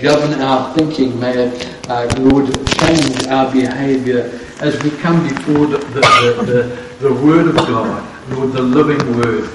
[0.00, 1.18] govern our thinking.
[1.18, 2.46] May it, uh, Lord,
[2.78, 6.00] change our behavior as we come before the, the,
[6.44, 9.48] the, the, Word of God, Lord, the living Word,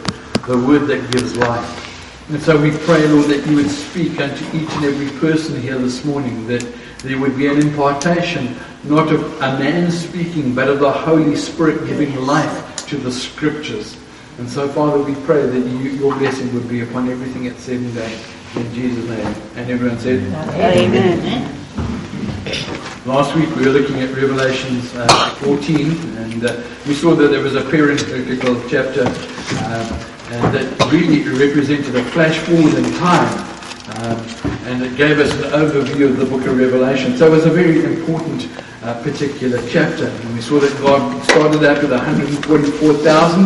[0.48, 2.30] the Word that gives life.
[2.30, 5.78] And so we pray, Lord, that you would speak unto each and every person here
[5.78, 6.66] this morning, that
[7.00, 11.86] there would be an impartation, not of a man speaking, but of the Holy Spirit
[11.88, 13.98] giving life to the Scriptures.
[14.38, 17.94] And so, Father, we pray that you, your blessing would be upon everything at seven
[17.94, 18.41] days.
[18.56, 19.36] In Jesus' name.
[19.56, 20.20] And everyone said,
[20.56, 21.48] Amen.
[23.06, 25.08] Last week we were looking at Revelations uh,
[25.40, 31.24] 14, and uh, we saw that there was a parenthetical chapter, uh, and that really
[31.24, 33.32] represented a flash forward in time,
[33.98, 34.20] um,
[34.68, 37.16] and it gave us an overview of the book of Revelation.
[37.18, 38.50] So it was a very important
[38.84, 43.46] uh, particular chapter, and we saw that God started out with 144,000,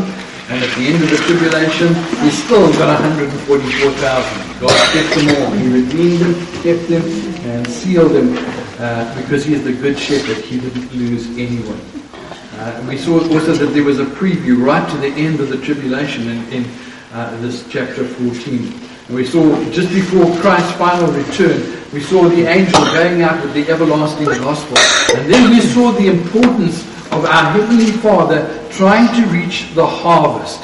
[0.50, 4.60] and at the end of the tribulation, He still got 144,000.
[4.62, 5.52] God kept them all.
[5.58, 7.04] He redeemed them, kept them,
[7.50, 8.38] and sealed them
[8.80, 10.38] uh, because He is the good shepherd.
[10.46, 11.82] He didn't lose anyone.
[12.58, 15.58] Uh, we saw also that there was a preview right to the end of the
[15.58, 16.66] tribulation in, in
[17.12, 18.74] uh, this chapter 14.
[19.08, 23.54] And we saw just before Christ's final return, we saw the angel going out with
[23.54, 24.78] the everlasting gospel.
[25.18, 30.62] And then we saw the importance of our Heavenly Father trying to reach the harvest.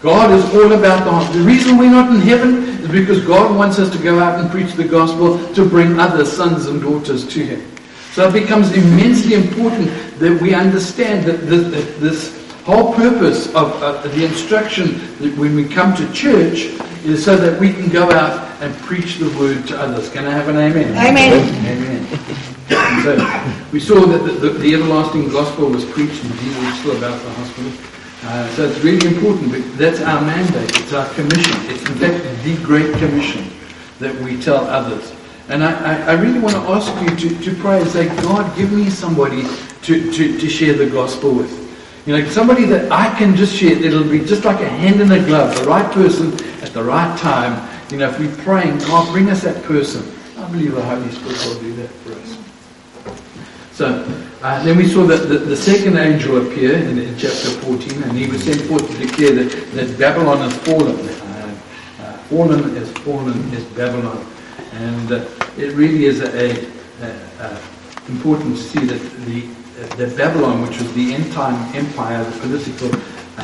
[0.00, 1.32] God is all about the harvest.
[1.32, 4.50] The reason we're not in heaven is because God wants us to go out and
[4.50, 7.76] preach the gospel to bring other sons and daughters to Him.
[8.12, 13.82] So it becomes immensely important that we understand that this, that this whole purpose of
[13.82, 16.66] uh, the instruction that when we come to church
[17.04, 20.10] is so that we can go out and preach the word to others.
[20.10, 20.90] Can I have an amen?
[20.96, 21.32] Amen.
[21.66, 21.97] Amen.
[22.68, 23.16] So
[23.72, 27.30] we saw that the, the, the everlasting gospel was preached and Jesus still about the
[27.30, 27.72] hospital.
[28.24, 29.52] Uh, so it's really important.
[29.78, 30.70] That's our mandate.
[30.80, 31.56] It's our commission.
[31.70, 33.50] It's in fact the great commission
[34.00, 35.12] that we tell others.
[35.48, 38.54] And I, I, I really want to ask you to, to pray and say, God,
[38.56, 39.44] give me somebody
[39.82, 41.68] to, to, to share the gospel with.
[42.06, 45.10] You know, somebody that I can just share, it'll be just like a hand in
[45.12, 47.66] a glove, the right person at the right time.
[47.90, 50.02] You know, if we pray praying, God, bring us that person.
[50.36, 52.27] I believe the Holy Spirit will do that for us.
[53.78, 53.86] So,
[54.42, 58.18] uh, then we saw that the, the second angel appear in, in, chapter 14, and
[58.18, 60.98] he was sent forth to declare that, that Babylon has fallen.
[60.98, 61.60] Uh,
[62.00, 64.26] uh, fallen is fallen is Babylon.
[64.72, 67.60] And uh, it really is a, a, a,
[68.08, 69.46] important to see that the
[69.94, 72.90] that Babylon, which was the end time empire, the political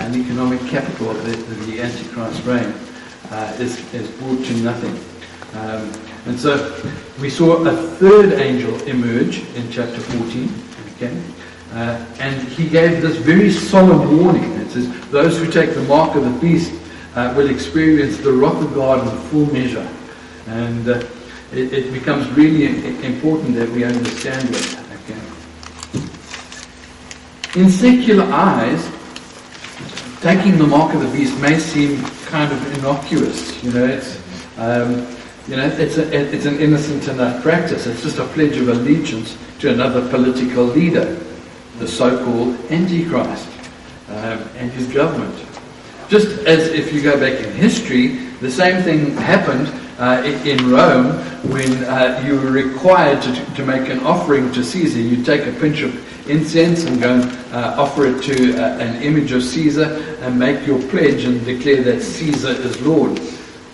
[0.01, 2.75] and economic capital of the, the Antichrist reign,
[3.31, 4.99] uh, is, is brought to nothing.
[5.61, 5.93] Um,
[6.27, 6.57] and so
[7.21, 10.53] we saw a third angel emerge in chapter 14.
[10.95, 11.23] Okay?
[11.73, 14.53] Uh, and he gave this very solemn warning.
[14.61, 16.73] It says, Those who take the mark of the beast
[17.15, 19.89] uh, will experience the wrath of God in full measure.
[20.47, 21.05] And uh,
[21.53, 22.67] it, it, becomes really
[23.05, 24.81] important that we understand that.
[25.05, 25.21] Okay?
[27.61, 28.91] In secular eyes,
[30.21, 33.63] taking the mark of the beast may seem kind of innocuous.
[33.63, 34.19] You know, it's
[34.59, 35.07] um,
[35.49, 37.87] you know, it's, a, it's an innocent enough practice.
[37.87, 41.21] It's just a pledge of allegiance to another political leader,
[41.78, 43.49] the so-called Antichrist
[44.09, 45.34] um, and his government.
[46.09, 48.09] Just as if you go back in history,
[48.41, 49.69] the same thing happened
[49.99, 51.12] uh, in Rome
[51.50, 54.99] when uh, you were required to, to make an offering to Caesar.
[54.99, 59.03] You take a pinch of incense and go and uh, offer it to uh, an
[59.03, 63.21] image of Caesar and make your pledge and declare that Caesar is Lord.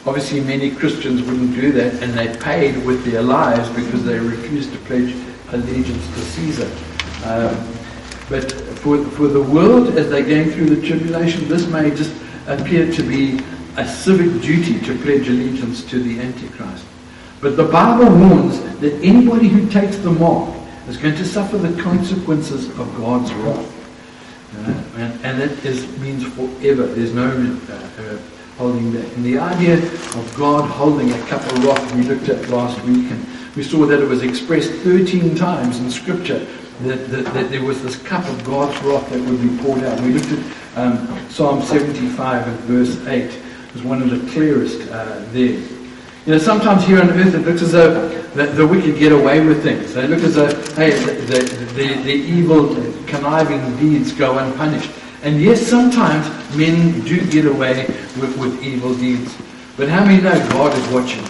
[0.06, 4.72] Obviously, many Christians wouldn't do that, and they paid with their lives because they refused
[4.72, 5.14] to pledge
[5.52, 6.70] allegiance to Caesar.
[7.26, 7.54] Um,
[8.30, 8.50] but
[8.80, 12.14] for, for the world, as they're going through the tribulation, this may just
[12.46, 13.40] appear to be
[13.76, 16.86] a civic duty to pledge allegiance to the Antichrist.
[17.42, 20.54] But the Bible warns that anybody who takes the mark
[20.88, 23.76] is going to suffer the consequences of God's wrath.
[24.56, 26.86] Uh, and, and that is, means forever.
[26.86, 27.28] There's no
[27.70, 28.18] uh, uh,
[28.60, 29.10] holding back.
[29.16, 33.10] And the idea of God holding a cup of wrath we looked at last week,
[33.10, 33.26] and
[33.56, 36.46] we saw that it was expressed 13 times in Scripture
[36.82, 39.98] that, that, that there was this cup of God's wrath that would be poured out.
[40.02, 44.82] We looked at um, Psalm 75 and verse 8 it was one of the clearest
[44.90, 45.58] uh, there.
[46.26, 49.40] You know, sometimes here on earth it looks as though the, the wicked get away
[49.44, 49.94] with things.
[49.94, 51.38] They look as though, hey, the,
[51.74, 52.74] the, the evil,
[53.06, 54.90] conniving deeds go unpunished.
[55.22, 56.26] And yes, sometimes
[56.56, 57.86] men do get away
[58.18, 59.36] with, with evil deeds.
[59.76, 61.24] But how many know God is watching?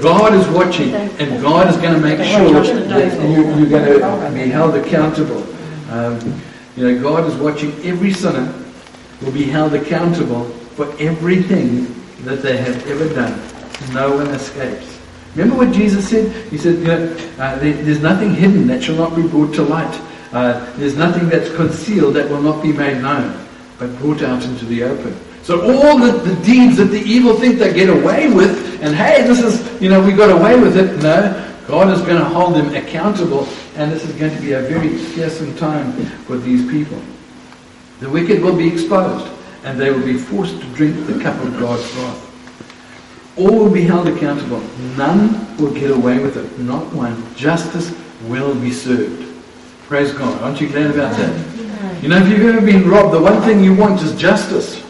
[0.00, 3.46] God is watching, and God is going to make sure that you,
[3.76, 5.46] are going to be held accountable.
[5.90, 6.40] Um,
[6.76, 7.72] you know, God is watching.
[7.84, 8.54] Every sinner
[9.20, 10.44] will be held accountable
[10.76, 11.94] for everything
[12.24, 13.38] that they have ever done.
[13.92, 14.98] No one escapes.
[15.34, 16.32] Remember what Jesus said?
[16.50, 19.62] He said, you know, uh, there, there's nothing hidden that shall not be brought to
[19.62, 19.94] light.
[20.32, 23.46] Uh, there's nothing that's concealed that will not be made known,
[23.78, 25.16] but brought out into the open.
[25.42, 29.22] So all the, the deeds that the evil think they get away with, and hey,
[29.26, 31.02] this is, you know, we got away with it.
[31.02, 34.60] No, God is going to hold them accountable, and this is going to be a
[34.60, 35.92] very fearsome time
[36.26, 37.00] for these people.
[38.00, 39.30] The wicked will be exposed,
[39.64, 42.26] and they will be forced to drink the cup of God's wrath.
[43.36, 44.60] All will be held accountable.
[44.96, 46.58] None will get away with it.
[46.58, 47.34] Not one.
[47.34, 47.94] Justice
[48.26, 49.29] will be served.
[49.90, 50.40] Praise God.
[50.40, 52.00] Aren't you glad about that?
[52.00, 54.80] You know, if you've ever been robbed, the one thing you want is justice.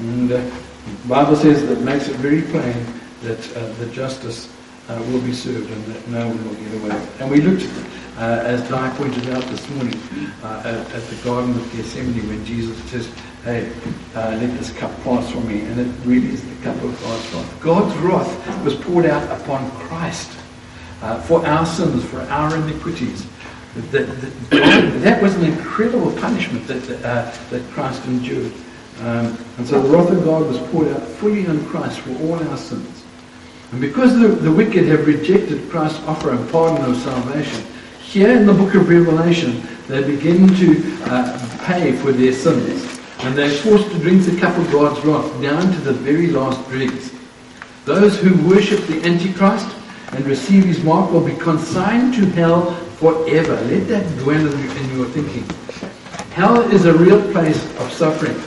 [0.00, 2.84] And uh, the Bible says that makes it very plain
[3.22, 4.52] that uh, the justice
[4.88, 7.08] uh, will be served and that no one will get away.
[7.20, 7.70] And we looked,
[8.16, 9.94] uh, as Di pointed out this morning,
[10.42, 13.08] uh, at, at, the Garden of Gethsemane when Jesus says,
[13.44, 13.70] hey,
[14.16, 15.60] uh, let this cup pass from me.
[15.60, 17.60] And it really is the cup of God's wrath.
[17.60, 20.36] God's wrath was poured out upon Christ
[21.00, 23.24] uh, for our sins, for our iniquities.
[23.74, 28.52] That, that, that, was an incredible punishment that, uh, that Christ endured.
[29.00, 32.34] Um, and so the wrath of God was poured out fully on Christ for all
[32.34, 33.02] our sins.
[33.70, 37.64] And because the, the wicked have rejected Christ's offer of pardon of salvation,
[38.02, 43.00] here in the book of Revelation, they begin to uh, pay for their sins.
[43.20, 46.68] And they're forced to drink the cup of God's wrath down to the very last
[46.68, 47.10] dregs.
[47.86, 49.74] Those who worship the Antichrist
[50.12, 53.56] and receive his mark will be consigned to hell forever.
[53.62, 55.42] Let that dwell in your thinking.
[56.30, 58.40] Hell is a real place of suffering.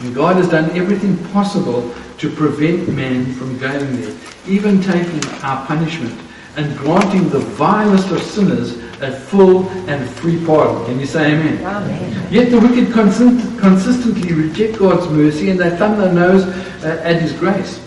[0.00, 4.16] And God has done everything possible to prevent man from going there,
[4.46, 6.18] even taking our punishment
[6.56, 10.86] and granting the vilest of sinners a full and free pardon.
[10.86, 11.62] Can you say amen?
[11.62, 12.32] amen.
[12.32, 16.44] Yet the wicked consist- consistently reject God's mercy and they thumb their nose
[16.82, 17.78] uh, at His grace.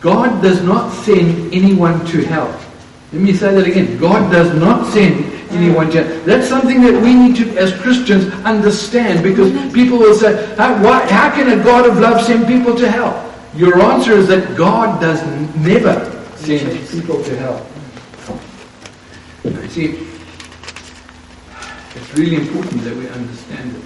[0.00, 2.60] God does not send anyone to hell.
[3.12, 3.98] Let me say that again.
[3.98, 6.24] God does not send anyone to hell.
[6.24, 11.06] That's something that we need to, as Christians, understand because people will say, how, why,
[11.10, 13.24] how can a God of love send people to hell?
[13.54, 15.24] Your answer is that God does
[15.56, 15.94] never
[16.36, 17.66] send people to hell.
[19.44, 20.06] You see,
[21.94, 23.82] it's really important that we understand it.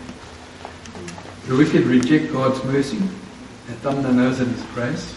[1.46, 5.14] The wicked reject God's mercy and thumb their nose at His grace.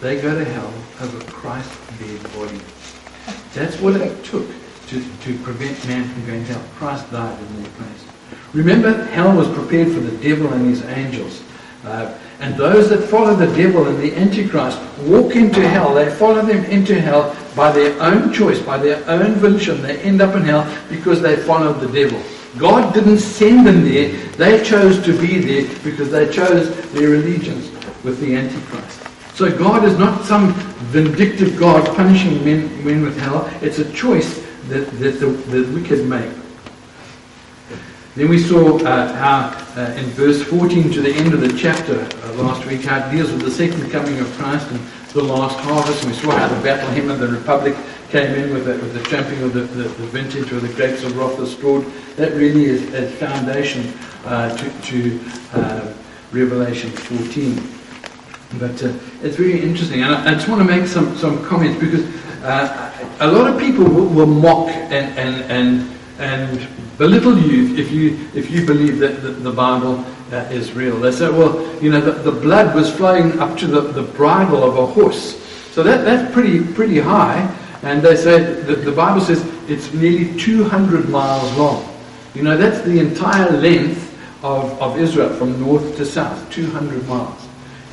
[0.00, 2.60] They go to hell over Christ's dead body.
[3.54, 4.46] That's what it took
[4.88, 6.64] to, to prevent man from going to hell.
[6.76, 8.04] Christ died in their place.
[8.52, 11.42] Remember, hell was prepared for the devil and his angels.
[11.84, 15.94] Uh, and those that follow the devil and the Antichrist walk into hell.
[15.94, 19.80] They follow them into hell by their own choice, by their own volition.
[19.80, 22.22] They end up in hell because they followed the devil.
[22.58, 24.12] God didn't send them there.
[24.32, 27.70] They chose to be there because they chose their allegiance
[28.04, 28.95] with the Antichrist.
[29.36, 30.54] So God is not some
[30.88, 33.46] vindictive God punishing men, men with hell.
[33.60, 36.32] It's a choice that, that the, the wicked make.
[38.14, 42.00] Then we saw uh, how uh, in verse 14 to the end of the chapter
[42.00, 44.80] uh, last week, how it deals with the second coming of Christ and
[45.12, 46.04] the last harvest.
[46.04, 47.76] And we saw how the battle hymn of the Republic
[48.08, 51.02] came in with the, with the tramping of the, the, the vintage or the grapes
[51.02, 51.84] of wrath restored.
[52.16, 53.92] That really is a foundation
[54.24, 55.20] uh, to, to
[55.52, 55.92] uh,
[56.32, 57.75] Revelation 14.
[58.58, 58.92] But uh,
[59.22, 60.02] it's very interesting.
[60.02, 62.04] And I, I, just want to make some, some comments because
[63.20, 68.28] a lot of people will, will mock and, and, and, and belittle you if you
[68.34, 70.96] if you believe that the, the Bible uh, is real.
[70.98, 74.64] They say, well, you know, the, the blood was flowing up to the, the bridle
[74.64, 75.42] of a horse.
[75.72, 77.54] So that, that's pretty pretty high.
[77.82, 81.86] And they say that the Bible says it's nearly 200 miles long.
[82.34, 87.35] You know, that's the entire length of, of Israel from north to south, 200 miles.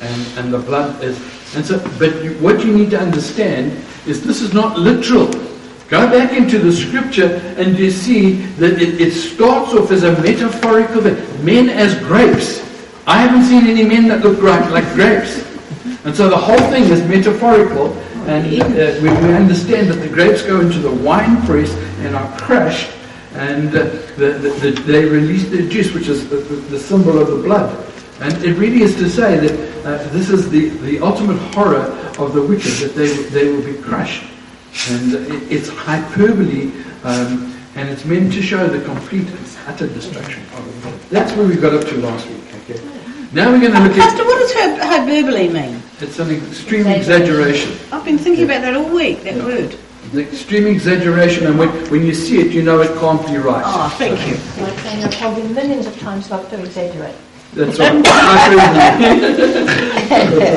[0.04, 1.18] And, and the blood is...
[1.56, 3.72] And so, but you, what you need to understand
[4.06, 5.28] is this is not literal.
[5.88, 10.12] Go back into the scripture and you see that it, it starts off as a
[10.22, 11.44] metaphorical thing.
[11.44, 12.60] Men as grapes.
[13.06, 15.44] I haven't seen any men that look like, like grapes.
[16.04, 17.92] And so the whole thing is metaphorical.
[18.26, 21.70] And uh, we, we, understand that the grapes go into the wine press
[22.00, 22.90] and are crushed.
[23.34, 23.84] And uh,
[24.16, 27.84] the, the, the, they release the juice, which is the, symbol of the blood.
[28.24, 32.32] And it really is to say that uh, this is the, the ultimate horror of
[32.32, 34.24] the wicked, that they, they will be crushed.
[34.88, 35.12] And
[35.52, 41.10] it's hyperbole, um, and it's meant to show the complete and utter destruction of it.
[41.10, 42.40] That's where we got up to last week.
[42.62, 42.80] Okay.
[43.34, 44.26] Now we're going to look Pastor, at.
[44.26, 45.82] what does hyperbole mean?
[46.00, 47.76] It's an extreme exaggeration.
[47.92, 49.22] I've been thinking about that all week.
[49.24, 49.44] That yeah.
[49.44, 49.76] word.
[50.12, 53.62] The extreme exaggeration, and when, when you see it, you know it can't be right.
[53.66, 54.26] Oh, thank so.
[54.28, 54.66] you.
[54.66, 57.14] Like saying I've told you millions of times not to exaggerate.
[57.54, 57.94] That's right.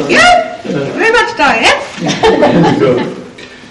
[0.09, 0.61] yeah.
[0.63, 1.81] Very much, Diane.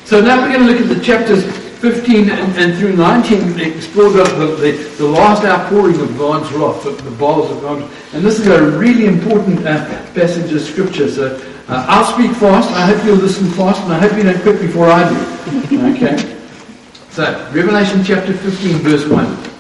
[0.05, 1.45] so now we're going to look at the chapters
[1.81, 6.91] 15 and, and through 19, explore the, the, the, last outpouring of God's wrath, the,
[6.91, 7.91] the bowls of God.
[8.15, 11.11] And this is a really important uh, passage of scripture.
[11.11, 11.37] So
[11.69, 12.71] uh, I'll speak fast.
[12.71, 15.17] I hope you'll listen fast, and I hope you don't quit before I do.
[15.95, 16.37] Okay?
[17.11, 19.56] So, Revelation chapter 15, verse 1.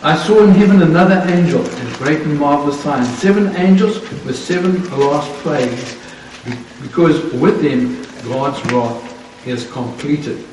[0.00, 4.88] I saw in heaven another angel, and great and marvelous sign, seven angels with seven
[4.96, 5.96] last plagues,
[6.80, 10.46] because with them God's wrath is completed.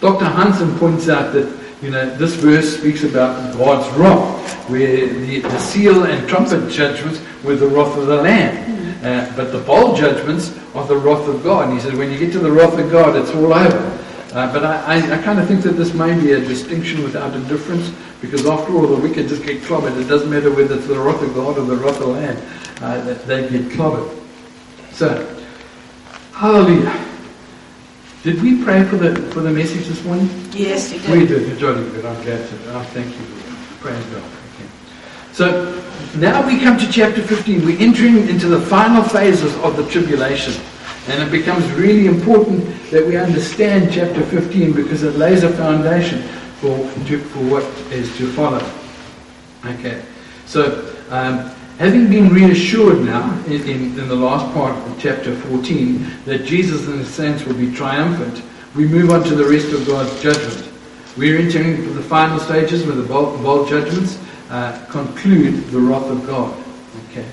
[0.00, 0.24] Dr.
[0.24, 5.58] Hansen points out that you know this verse speaks about God's wrath, where the, the
[5.60, 10.52] seal and trumpet judgments were the wrath of the Lamb, uh, but the bowl judgments
[10.74, 11.68] are the wrath of God.
[11.68, 14.00] And he said when you get to the wrath of God, it's all over.
[14.32, 17.36] Uh, but I, I, I kind of think that this may be a distinction without
[17.36, 17.92] a difference,
[18.24, 20.00] because after all, the wicked just get clobbered.
[20.00, 22.36] It doesn't matter whether it's the wrath of God or the wrath of Lamb.
[22.80, 24.18] Uh, they get clobbered.
[24.92, 25.42] So,
[26.32, 27.04] hallelujah.
[28.22, 30.28] Did we pray for the for the message this morning?
[30.52, 31.10] Yes, we did.
[31.10, 31.48] We did.
[31.48, 32.04] You're jolly good.
[32.06, 32.74] I'm glad to.
[32.74, 33.26] Oh, thank you.
[33.80, 34.22] Praise God.
[34.22, 34.68] Okay.
[35.32, 35.82] So
[36.16, 37.64] now we come to chapter 15.
[37.64, 40.54] We're entering into the final phases of the tribulation.
[41.06, 46.22] And it becomes really important that we understand chapter 15 because it lays a foundation
[46.64, 48.64] for, for what is to follow.
[49.66, 50.02] Okay,
[50.46, 56.06] so um, having been reassured now in, in, in, the last part of chapter 14
[56.24, 58.42] that Jesus and the saints will be triumphant,
[58.74, 60.72] we move on to the rest of God's judgment.
[61.18, 64.18] We're entering the final stages where the bowl, bowl judgments
[64.48, 66.56] uh, conclude the wrath of God.
[67.10, 67.26] Okay.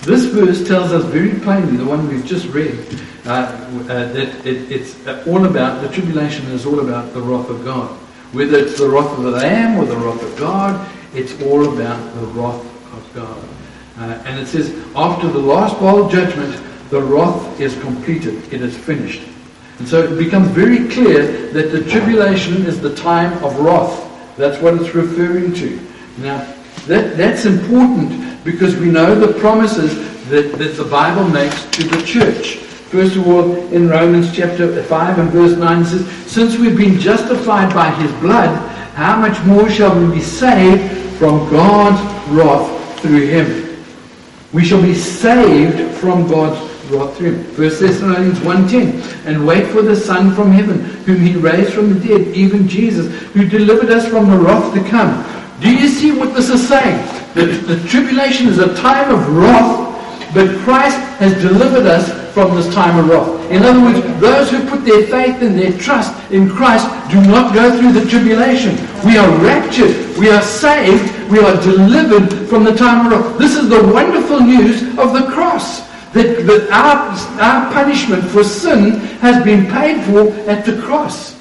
[0.00, 2.84] This verse tells us very plainly, the one we've just read,
[3.26, 4.96] uh, uh, that it, it's
[5.28, 8.01] all about, the tribulation is all about the wrath of God.
[8.32, 12.14] Whether it's the wrath of the Lamb or the wrath of God, it's all about
[12.14, 13.44] the wrath of God.
[13.98, 18.52] Uh, and it says, after the last bowl judgment, the wrath is completed.
[18.52, 19.22] It is finished.
[19.78, 24.36] And so it becomes very clear that the tribulation is the time of wrath.
[24.36, 25.78] That's what it's referring to.
[26.18, 26.38] Now,
[26.86, 29.94] that, that's important because we know the promises
[30.28, 32.58] that, that the Bible makes to the church.
[32.92, 37.00] First of all, in Romans chapter 5 and verse 9, it says, Since we've been
[37.00, 38.54] justified by his blood,
[38.92, 43.82] how much more shall we be saved from God's wrath through him?
[44.52, 47.44] We shall be saved from God's wrath through him.
[47.44, 52.06] 1 Thessalonians 1.10 And wait for the Son from heaven, whom he raised from the
[52.06, 55.24] dead, even Jesus, who delivered us from the wrath to come.
[55.62, 56.98] Do you see what this is saying?
[57.32, 62.72] That the tribulation is a time of wrath, but Christ has delivered us from this
[62.74, 63.50] time of wrath.
[63.50, 67.54] In other words, those who put their faith and their trust in Christ do not
[67.54, 68.76] go through the tribulation.
[69.04, 70.16] We are raptured.
[70.16, 71.30] We are saved.
[71.30, 73.38] We are delivered from the time of wrath.
[73.38, 75.90] This is the wonderful news of the cross.
[76.12, 77.08] That, that our,
[77.40, 81.40] our punishment for sin has been paid for at the cross.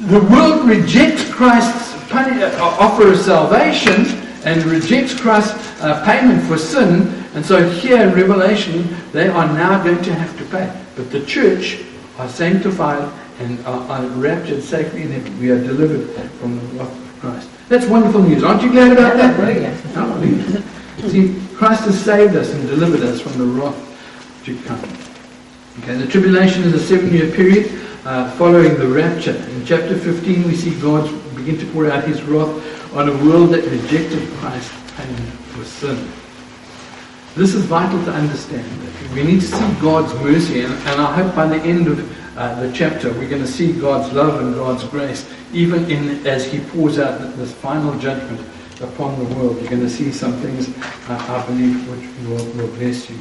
[0.00, 4.06] The world rejects Christ's uh, offer of salvation
[4.44, 9.82] and rejects Christ's uh, payment for sin and so here in Revelation, they are now
[9.82, 10.72] going to have to pay.
[10.96, 11.80] But the church
[12.18, 15.38] are sanctified and are, are raptured safely in heaven.
[15.38, 16.10] We are delivered
[16.40, 17.50] from the wrath of Christ.
[17.68, 18.42] That's wonderful news.
[18.42, 21.10] Aren't you glad about that?
[21.10, 24.82] See, Christ has saved us and delivered us from the wrath to come.
[25.78, 29.36] Okay, the tribulation is a seven-year period uh, following the rapture.
[29.36, 33.50] In chapter 15, we see God begin to pour out his wrath on a world
[33.50, 35.16] that rejected Christ paying
[35.54, 36.10] for sin.
[37.36, 38.66] This is vital to understand.
[39.14, 42.60] We need to see God's mercy, and, and I hope by the end of uh,
[42.60, 46.58] the chapter we're going to see God's love and God's grace, even in as He
[46.58, 48.40] pours out this final judgment
[48.80, 49.60] upon the world.
[49.60, 50.68] You're going to see some things,
[51.08, 53.18] uh, I believe, which will, will bless you.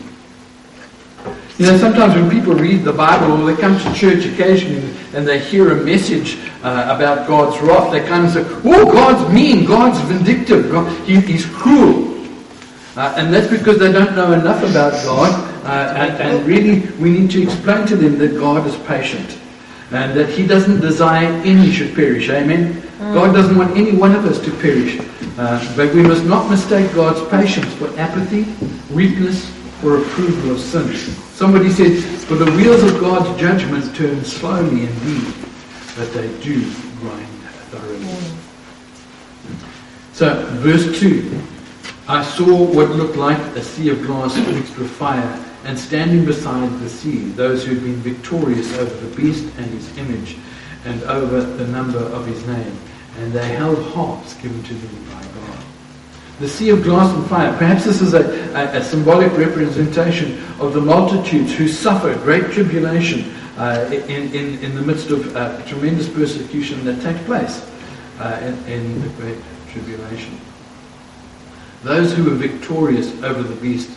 [1.57, 5.27] You know, sometimes when people read the Bible or they come to church occasionally and
[5.27, 9.65] they hear a message uh, about God's wrath, they kind of say, oh, God's mean,
[9.65, 12.08] God's vindictive, God, he, he's cruel.
[12.99, 15.31] Uh, and that's because they don't know enough about God.
[15.63, 19.39] Uh, and, and, really, we need to explain to them that God is patient
[19.91, 22.29] and that He doesn't desire any should perish.
[22.29, 22.73] Amen?
[22.73, 23.13] Mm.
[23.13, 24.99] God doesn't want any one of us to perish.
[25.37, 28.43] Uh, but we must not mistake God's patience for apathy,
[28.93, 29.49] weakness,
[29.81, 30.93] or approval of sin.
[31.31, 35.33] Somebody said, For the wheels of God's judgment turn slowly indeed,
[35.95, 37.27] but they do grind
[37.71, 37.99] thoroughly.
[38.03, 38.35] Mm.
[40.11, 41.45] So, verse 2
[42.09, 46.71] I saw what looked like a sea of glass mixed with fire, and standing beside
[46.79, 50.35] the sea, those who had been victorious over the beast and his image,
[50.85, 52.75] and over the number of his name.
[53.19, 55.63] And they held harps given to them by God.
[56.39, 57.55] The sea of glass and fire.
[57.59, 58.23] Perhaps this is a,
[58.55, 64.73] a, a symbolic representation of the multitudes who suffer great tribulation uh, in, in, in
[64.73, 67.69] the midst of uh, tremendous persecution that takes place
[68.17, 69.37] uh, in, in the great
[69.71, 70.39] tribulation.
[71.83, 73.89] Those who are victorious over the beast.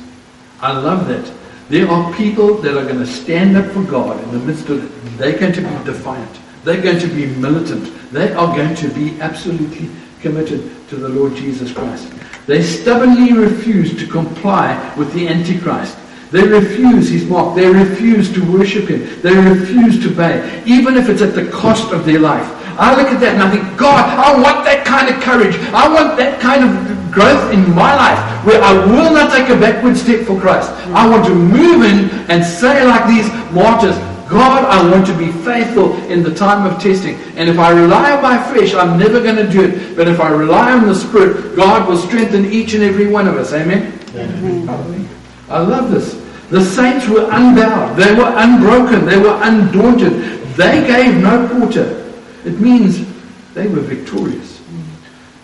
[0.61, 1.33] I love that.
[1.69, 4.85] There are people that are going to stand up for God in the midst of
[4.85, 5.19] it.
[5.19, 6.39] They're going to be defiant.
[6.65, 7.93] They're going to be militant.
[8.13, 12.13] They are going to be absolutely committed to the Lord Jesus Christ.
[12.47, 15.97] They stubbornly refuse to comply with the Antichrist.
[16.31, 17.55] They refuse his mark.
[17.55, 19.21] They refuse to worship him.
[19.21, 22.49] They refuse to obey, even if it's at the cost of their life.
[22.79, 25.57] I look at that and I think, God, I want that kind of courage.
[25.75, 29.61] I want that kind of growth in my life where I will not take a
[29.61, 30.71] backward step for Christ.
[30.97, 33.97] I want to move in and say like these martyrs,
[34.29, 37.17] God, I want to be faithful in the time of testing.
[37.37, 39.95] And if I rely on my flesh, I'm never going to do it.
[39.95, 43.37] But if I rely on the Spirit, God will strengthen each and every one of
[43.37, 43.53] us.
[43.53, 43.93] Amen?
[44.15, 45.09] Amen.
[45.51, 46.19] I love this.
[46.49, 47.97] The saints were unbowed.
[47.97, 49.05] They were unbroken.
[49.05, 50.13] They were undaunted.
[50.57, 52.11] They gave no quarter.
[52.47, 53.07] It means
[53.53, 54.63] they were victorious.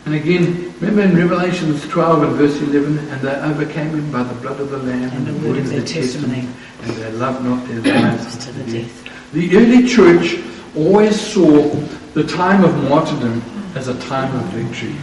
[0.06, 4.34] And again, remember in Revelations 12 and verse 11, and they overcame him by the
[4.40, 6.42] blood of the Lamb and, the word of their testimony.
[6.42, 6.48] testimony,
[6.82, 9.32] and they loved not their lives to the death.
[9.32, 10.42] The early church
[10.76, 11.68] always saw
[12.14, 13.42] the time of martyrdom
[13.74, 14.94] as a time of victory.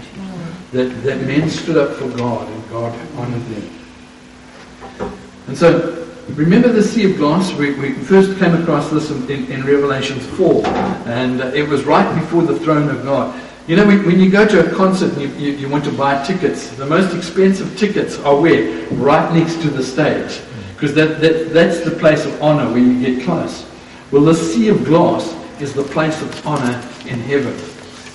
[0.71, 5.11] That, that men stood up for God and God honored them.
[5.47, 7.53] And so Remember the sea of glass?
[7.53, 10.65] We, we first came across this in, in, in Revelations 4,
[11.05, 13.39] and uh, it was right before the throne of God.
[13.67, 15.91] You know, when, when you go to a concert and you, you, you, want to
[15.91, 18.85] buy tickets, the most expensive tickets are where?
[18.89, 20.39] Right next to the stage.
[20.73, 23.65] Because that, that, that's the place of honor where you get close.
[24.11, 26.75] Well, the sea of glass is the place of honor
[27.07, 27.53] in heaven.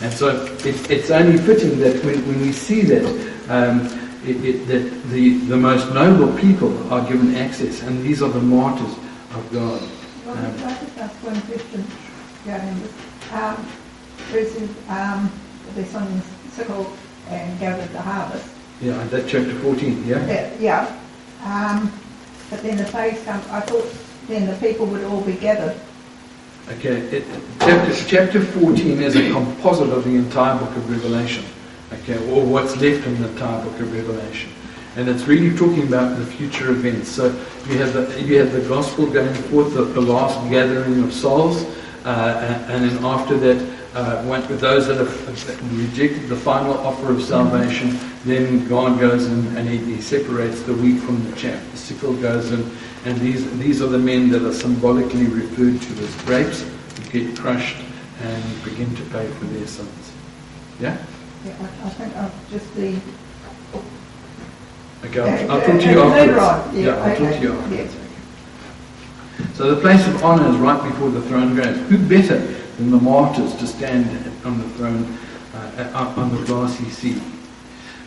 [0.02, 3.04] And so it, it's only fitting that when, when we see that,
[3.49, 3.87] um,
[4.25, 8.40] it, it, that the, the most noble people are given access, and these are the
[8.40, 8.92] martyrs
[9.35, 9.83] of God.
[10.25, 11.85] Well, um, I just ask one question,
[13.33, 13.66] um,
[14.29, 15.31] versus um,
[15.75, 16.92] the son sickle
[17.29, 18.49] and gathered the harvest.
[18.81, 20.27] Yeah, that chapter 14, yeah?
[20.27, 21.01] Yeah, yeah.
[21.44, 21.92] Um,
[22.49, 23.87] but then the phase comes, I thought
[24.27, 25.79] then the people would all be gathered.
[26.68, 27.25] Okay, it,
[27.59, 31.44] chapter, chapter 14 is a composite of the entire book of Revelation
[31.92, 34.51] okay, or what's left in the entire book of Revelation.
[34.97, 37.09] And it's really talking about the future events.
[37.09, 37.27] So
[37.68, 41.62] you have the, you have the gospel going forth, the, the last gathering of souls,
[42.05, 46.74] uh, and, and, then after that, uh, went with those that have rejected the final
[46.79, 51.37] offer of salvation, then God goes in and he, he separates the wheat from the
[51.37, 51.61] chaff.
[51.72, 52.70] The sickle goes in,
[53.05, 57.38] and these, these are the men that are symbolically referred to as grapes who get
[57.38, 57.76] crushed
[58.22, 60.12] and begin to pay for their sins.
[60.79, 60.96] Yeah?
[61.44, 63.00] Yeah, I, I think I've just the.
[65.07, 66.37] Okay, I'll, I'll talk to you afterwards.
[66.37, 66.74] Right.
[66.74, 67.24] Yeah, I'll okay.
[67.24, 67.96] talk to you afterwards.
[69.55, 71.76] So the place of honour is right before the throne goes.
[71.88, 74.09] Who better than the martyrs to stand
[74.45, 75.19] on the throne,
[75.55, 77.21] uh, on the glassy sea?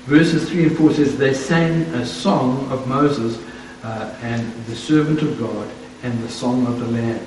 [0.05, 3.41] Verses 3 and 4 says, They sang a song of Moses
[3.83, 5.69] uh, and the servant of God
[6.01, 7.25] and the song of the Lamb.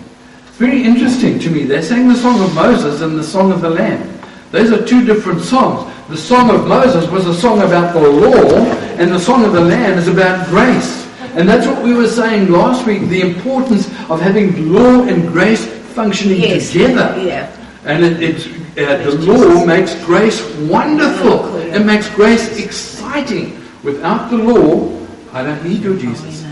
[0.48, 1.64] It's very interesting to me.
[1.64, 4.18] They sang the song of Moses and the song of the Lamb.
[4.50, 5.92] Those are two different songs.
[6.08, 8.56] The song of Moses was a song about the law,
[8.98, 11.06] and the song of the Lamb is about grace.
[11.36, 15.75] And that's what we were saying last week the importance of having law and grace
[15.96, 16.70] functioning yes.
[16.72, 17.16] together.
[17.24, 17.50] Yeah.
[17.84, 23.62] And it, it, uh, the law makes grace wonderful, it makes grace exciting.
[23.82, 24.92] Without the law,
[25.32, 26.44] I don't need your Jesus.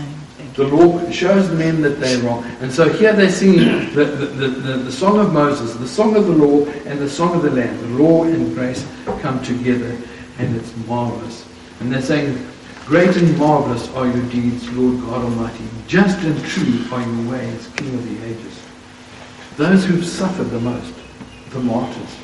[0.55, 2.45] The law shows men that they're wrong.
[2.61, 3.57] And so here they sing
[3.93, 7.35] the, the, the, the, song of Moses, the song of the law, and the song
[7.35, 7.77] of the Lamb.
[7.81, 8.87] The law and grace
[9.19, 9.97] come together,
[10.39, 11.45] and it's marvelous.
[11.81, 12.47] And they're saying,
[12.85, 15.65] Great and marvelous are your deeds, Lord God Almighty.
[15.87, 18.64] Just and true are your ways, King of the ages.
[19.57, 20.93] Those who've suffered the most,
[21.51, 22.17] the martyrs.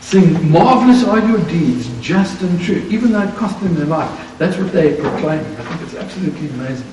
[0.00, 4.38] Sing, marvelous are your deeds, just and true, even though it cost them their life.
[4.38, 5.40] That's what they proclaim.
[5.40, 6.86] I think it's absolutely amazing.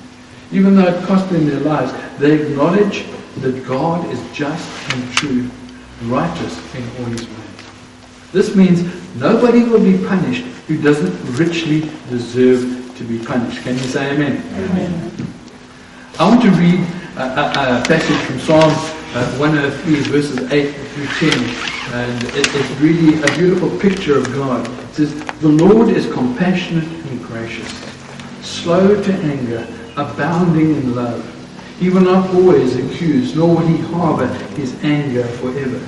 [0.52, 3.06] Even though it cost them their lives, they acknowledge
[3.38, 5.48] that God is just and true,
[6.02, 7.36] righteous in all his ways.
[8.32, 8.82] This means
[9.16, 13.62] nobody will be punished who doesn't richly deserve to be punished.
[13.62, 14.42] Can you say amen?
[14.54, 15.12] Amen.
[16.18, 16.80] I want to read
[17.16, 21.32] a, a, a passage from Psalm uh, 103, verses 8 through 10,
[21.94, 24.68] and it, it's really a beautiful picture of God.
[24.68, 27.68] It says, The Lord is compassionate and gracious,
[28.42, 31.24] slow to anger, abounding in love.
[31.78, 35.84] He will not always accuse, nor will he harbor his anger forever.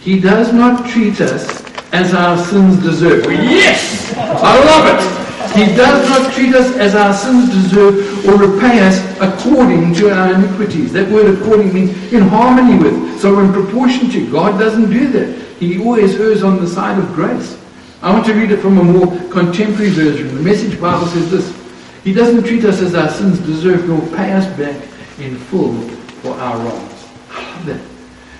[0.00, 3.24] He does not treat us as our sins deserve.
[3.24, 4.14] Yes!
[4.16, 5.19] I love it!
[5.54, 10.34] He does not treat us as our sins deserve or repay us according to our
[10.34, 10.92] iniquities.
[10.92, 13.20] That word according means in harmony with.
[13.20, 14.30] So in proportion to.
[14.30, 15.36] God doesn't do that.
[15.58, 17.60] He always errs on the side of grace.
[18.00, 20.34] I want to read it from a more contemporary version.
[20.34, 21.60] The Message Bible says this.
[22.04, 24.76] He doesn't treat us as our sins deserve nor pay us back
[25.18, 25.74] in full
[26.22, 27.08] for our wrongs.
[27.30, 27.80] I love that.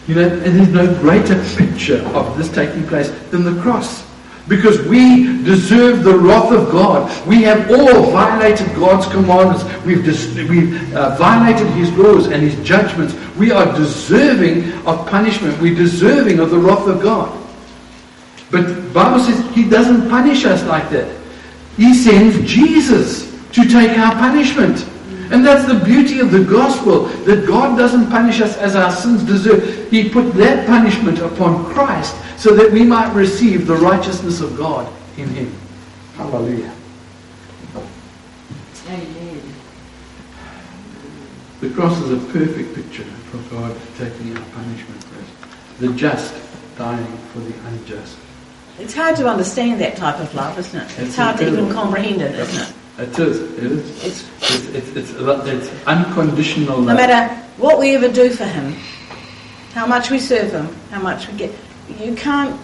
[0.06, 4.09] You know, and there's no greater picture of this taking place than the cross.
[4.50, 7.06] Because we deserve the wrath of God.
[7.24, 9.62] We have all violated God's commandments.
[9.86, 13.14] We've, dis- we've uh, violated His laws and His judgments.
[13.36, 15.60] We are deserving of punishment.
[15.62, 17.30] We're deserving of the wrath of God.
[18.50, 21.16] But Bible says He doesn't punish us like that.
[21.76, 24.84] He sends Jesus to take our punishment.
[25.30, 29.22] And that's the beauty of the gospel, that God doesn't punish us as our sins
[29.22, 29.79] deserve.
[29.90, 34.90] He put that punishment upon Christ so that we might receive the righteousness of God
[35.16, 35.52] in him.
[36.16, 36.72] Hallelujah.
[38.88, 39.40] Amen.
[41.60, 45.80] The cross is a perfect picture of God taking our punishment for us.
[45.80, 46.34] The just
[46.76, 48.16] dying for the unjust.
[48.78, 50.84] It's hard to understand that type of love, isn't it?
[50.84, 52.74] It's, It's hard to even comprehend it, isn't it?
[52.98, 53.40] It is.
[53.40, 54.04] It is.
[54.04, 58.74] It's, It's, it's, it's, it's unconditional no matter what we ever do for him,
[59.72, 61.54] how much we serve him, how much we get,
[61.98, 62.58] you can't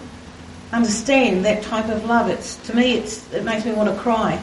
[0.71, 2.29] understand that type of love.
[2.29, 4.41] It's to me, it's it makes me want to cry.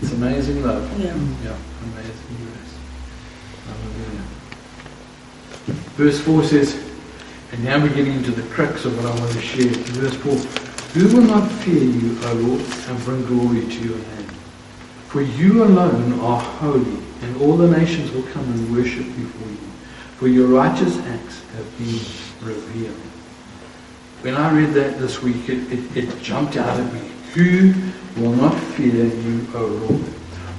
[0.00, 0.84] It's amazing love.
[1.00, 1.14] Yeah.
[1.42, 2.78] Yeah, amazing grace.
[3.66, 4.24] Hallelujah.
[5.96, 6.86] Verse 4 says,
[7.52, 9.70] and now we're getting into the crux of what I want to share.
[9.70, 10.34] Verse 4
[11.00, 14.28] Who will not fear you, O Lord, and bring glory to your name?
[15.08, 19.58] For you alone are holy, and all the nations will come and worship before you.
[20.18, 22.00] For your righteous acts have been
[22.48, 22.96] revealed.
[24.22, 27.10] When I read that this week, it, it, it jumped out at me.
[27.34, 27.74] Who
[28.16, 30.00] will not fear you, O Lord?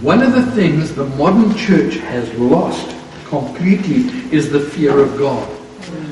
[0.02, 5.57] One of the things the modern church has lost completely is the fear of God.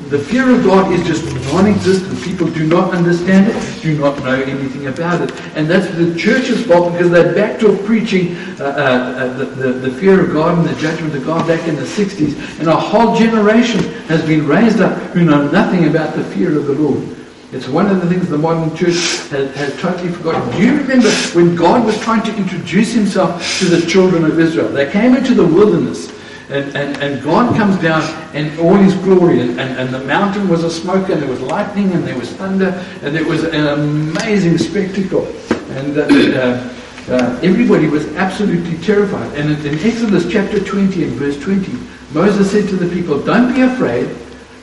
[0.08, 2.22] The fear of God is just non-existent.
[2.22, 5.34] People do not understand it, do not know anything about it.
[5.56, 9.72] And that's the church's fault because they backed off preaching uh, uh, uh, the, the,
[9.72, 12.60] the fear of God and the judgment of God back in the 60s.
[12.60, 16.66] And a whole generation has been raised up who know nothing about the fear of
[16.66, 17.16] the Lord.
[17.50, 18.94] It's one of the things the modern church
[19.30, 20.48] has, has totally forgotten.
[20.52, 24.68] Do you remember when God was trying to introduce himself to the children of Israel?
[24.68, 26.12] They came into the wilderness
[26.48, 28.02] and, and, and God comes down
[28.34, 31.40] in all his glory and, and, and the mountain was a smoke and there was
[31.40, 32.68] lightning and there was thunder
[33.02, 35.26] and it was an amazing spectacle.
[35.70, 36.74] And uh, uh,
[37.08, 39.32] uh, everybody was absolutely terrified.
[39.36, 41.72] And in, in Exodus chapter 20 and verse 20,
[42.12, 44.08] Moses said to the people, don't be afraid.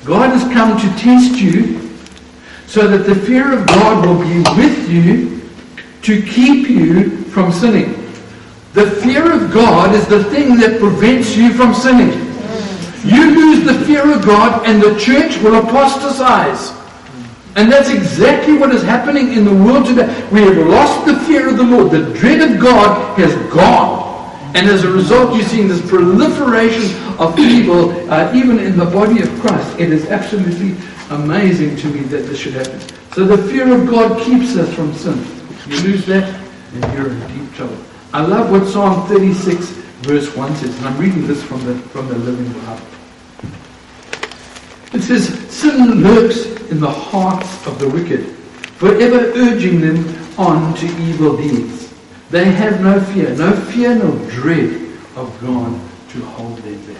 [0.05, 1.91] God has come to test you
[2.65, 5.41] so that the fear of God will be with you
[6.03, 8.02] to keep you from sinning.
[8.73, 12.11] The fear of God is the thing that prevents you from sinning.
[13.05, 16.71] You lose the fear of God and the church will apostatize.
[17.55, 20.07] And that's exactly what is happening in the world today.
[20.31, 21.91] We have lost the fear of the Lord.
[21.91, 24.11] The dread of God has gone.
[24.55, 29.21] And as a result, you're seeing this proliferation of evil, uh, even in the body
[29.21, 29.79] of Christ.
[29.79, 30.75] It is absolutely
[31.11, 32.79] amazing to me that this should happen.
[33.13, 35.23] So the fear of God keeps us from sin.
[35.67, 36.23] You lose that,
[36.73, 37.77] and you're in deep trouble.
[38.13, 39.69] I love what Psalm 36,
[40.05, 42.85] verse 1 says, and I'm reading this from the, from the Living Bible.
[44.93, 48.27] It says, Sin lurks in the hearts of the wicked,
[48.77, 49.97] forever urging them
[50.37, 51.91] on to evil deeds.
[52.29, 54.73] They have no fear, no fear, no dread
[55.15, 56.92] of God to hold them back.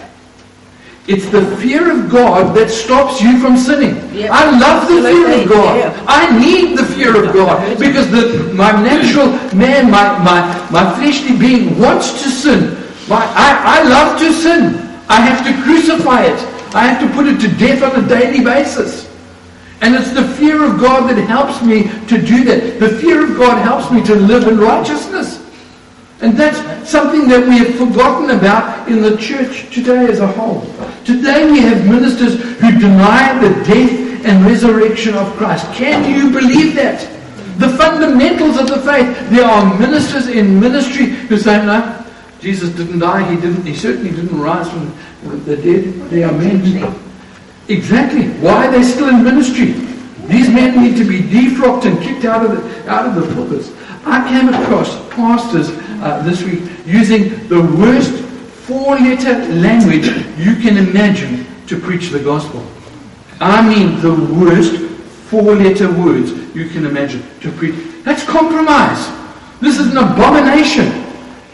[1.05, 3.95] It's the fear of God that stops you from sinning.
[4.15, 4.31] Yep.
[4.31, 5.77] I love the fear of God.
[5.77, 6.05] yeah.
[6.07, 10.39] I need the fear of God because the, my natural man, my, my,
[10.71, 12.77] my fleshly being wants to sin.
[13.09, 14.75] My, I, I love to sin.
[15.09, 16.39] I have to crucify it.
[16.73, 19.11] I have to put it to death on a daily basis.
[19.81, 22.79] And it's the fear of God that helps me to do that.
[22.79, 25.42] The fear of God helps me to live in righteousness.
[26.23, 30.61] And that's something that we have forgotten about in the church today as a whole.
[31.03, 35.65] Today we have ministers who deny the death and resurrection of Christ.
[35.73, 37.01] Can you believe that?
[37.59, 39.29] The fundamentals of the faith.
[39.31, 42.05] There are ministers in ministry who say, no,
[42.39, 43.29] Jesus didn't die.
[43.29, 43.65] He didn't.
[43.65, 44.95] He certainly didn't rise from
[45.43, 46.09] the dead.
[46.09, 46.95] They are men.
[47.67, 48.29] Exactly.
[48.39, 49.73] Why are they still in ministry?
[50.27, 53.73] These men need to be defrocked and kicked out of the, out of the pulpits.
[54.05, 55.69] I came across pastors
[56.03, 58.11] uh, this week using the worst
[58.67, 60.05] four-letter language
[60.37, 62.65] you can imagine to preach the gospel.
[63.39, 64.75] I mean the worst
[65.29, 67.75] four-letter words you can imagine to preach.
[68.03, 69.07] That's compromise.
[69.61, 70.87] This is an abomination.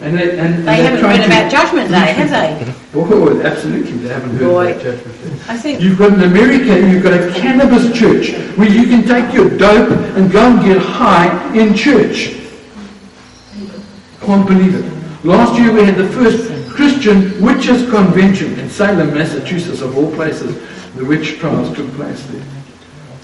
[0.01, 2.73] And they, and, They haven't to- about Judgment Day, have they?
[2.95, 3.91] Oh, absolutely.
[3.91, 4.71] They haven't heard Boy.
[4.71, 5.39] about Judgment Day.
[5.47, 9.31] I think You've got in America, you've got a cannabis church where you can take
[9.33, 12.35] your dope and go and get high in church.
[14.29, 15.25] Can't believe it.
[15.25, 20.55] Last year we had the first Christian Witches Convention in Salem, Massachusetts, of all places.
[20.93, 22.45] The witch trials took place there.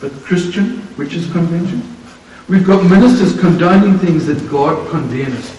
[0.02, 1.84] But Christian Witches Convention.
[2.50, 5.56] We've got ministers condoning things that God condemns.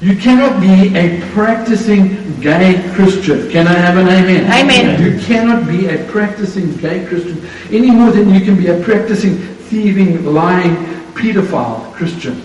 [0.00, 3.50] You cannot be a practicing gay Christian.
[3.50, 4.44] Can I have an amen?
[4.44, 5.02] Amen.
[5.02, 9.38] You cannot be a practicing gay Christian any more than you can be a practicing
[9.38, 10.76] thieving, lying,
[11.14, 12.40] pedophile Christian.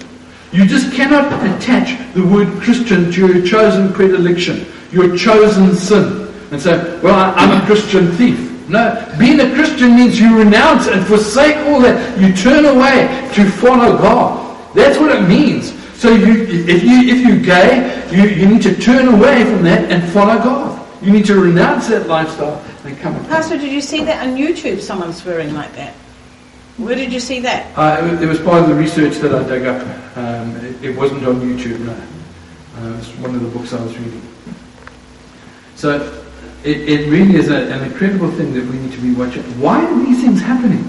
[0.52, 6.60] You just cannot attach the word Christian to your chosen predilection, your chosen sin, and
[6.60, 8.48] say, well, I'm a Christian thief.
[8.68, 12.20] No, being a Christian means you renounce and forsake all that.
[12.20, 14.76] You turn away to follow God.
[14.76, 15.74] That's what it means.
[16.00, 19.92] So you, if, you, if you're gay, you, you need to turn away from that
[19.92, 20.88] and follow God.
[21.04, 24.80] You need to renounce that lifestyle and come Pastor, did you see that on YouTube?
[24.80, 25.94] Someone swearing like that.
[26.80, 27.78] Where did you see that?
[27.78, 30.18] Uh, it, was, it was part of the research that I dug up.
[30.18, 31.92] Um, it, it wasn't on YouTube, no.
[31.92, 34.22] Uh, it's one of the books I was reading.
[35.76, 36.24] So
[36.64, 39.44] it, it really is a, an incredible thing that we need to be watching.
[39.60, 40.86] Why are these things happening?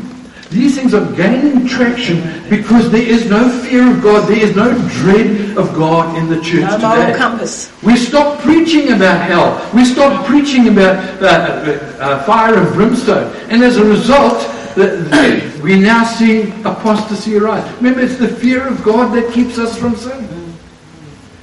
[0.50, 4.72] These things are gaining traction because there is no fear of God, there is no
[4.88, 7.18] dread of God in the church No moral today.
[7.18, 7.72] compass.
[7.83, 9.70] We stop preaching about hell.
[9.74, 13.35] We stop preaching about uh, uh, uh, fire and brimstone.
[13.48, 14.40] And as a result,
[14.74, 17.70] the, the, we now see apostasy arise.
[17.77, 20.25] Remember, it's the fear of God that keeps us from sin.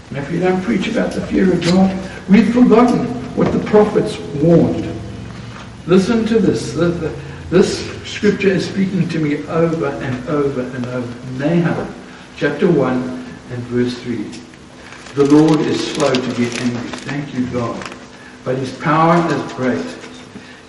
[0.10, 1.92] And if we don't preach about the fear of God,
[2.30, 4.88] we've forgotten what the prophets warned.
[5.86, 6.74] Listen to this.
[7.50, 11.14] This scripture is speaking to me over and over and over.
[11.34, 11.94] Nahum,
[12.36, 12.94] chapter 1
[13.52, 14.24] and verse 3.
[15.14, 16.90] The Lord is slow to get angry.
[17.08, 17.94] Thank you, God.
[18.44, 19.86] But his power is great.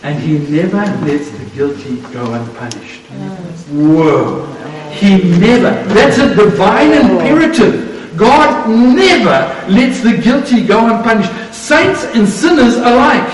[0.02, 3.02] And he never lets the guilty go unpunished.
[3.10, 3.26] Oh,
[3.72, 4.90] Whoa.
[4.92, 5.70] He never.
[5.92, 7.18] That's a divine oh.
[7.18, 8.16] imperative.
[8.16, 11.32] God never lets the guilty go unpunished.
[11.54, 13.28] Saints and sinners alike.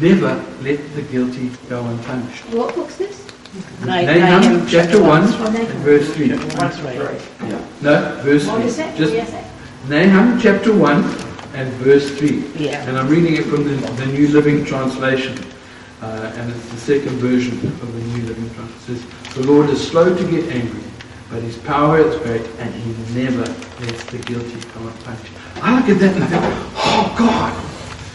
[0.00, 2.44] Never let the guilty go unpunished.
[2.46, 3.24] What book's this?
[3.84, 5.26] Nahum chapter 1
[5.82, 6.30] verse 3.
[6.56, 7.20] Once read.
[7.42, 7.66] Yeah.
[7.80, 8.50] No, verse 3.
[8.50, 9.50] Just What is that?
[9.88, 12.44] Nahum chapter 1 and verse 3.
[12.56, 12.82] Yeah.
[12.88, 15.38] And I'm reading it from the, the New Living Translation.
[16.02, 18.96] Uh, and it's the second version of the New Living Translation.
[18.96, 20.82] It says, The Lord is slow to get angry,
[21.30, 23.44] but his power is great, and he never
[23.80, 25.32] lets the guilty go unpunished.
[25.56, 26.42] I look at that and I think,
[26.76, 27.70] oh God.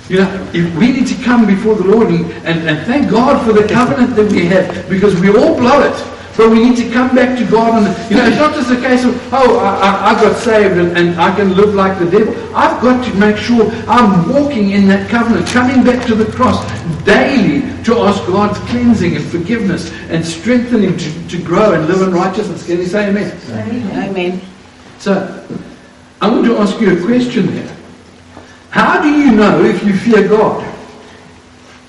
[0.09, 3.45] You know, if we need to come before the Lord and, and, and thank God
[3.45, 6.18] for the covenant that we have, because we all blow it.
[6.39, 8.79] But we need to come back to God and, you know, it's not just a
[8.79, 12.09] case of, oh, I, I, I got saved and, and I can live like the
[12.09, 12.33] devil.
[12.55, 16.65] I've got to make sure I'm walking in that covenant, coming back to the cross
[17.03, 22.13] daily to ask God's cleansing and forgiveness and strengthening to, to grow and live in
[22.13, 22.65] righteousness.
[22.65, 23.37] Can you say amen?
[24.09, 24.41] Amen.
[24.97, 25.45] So,
[26.21, 27.75] I want to ask you a question here.
[28.69, 30.65] How do you know if you fear God?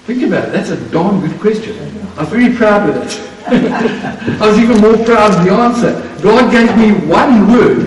[0.06, 0.52] Think about it.
[0.54, 1.78] That's a darn good question.
[2.16, 3.29] I'm very proud of it.
[3.46, 5.92] I was even more proud of the answer.
[6.22, 7.86] God gave me one word.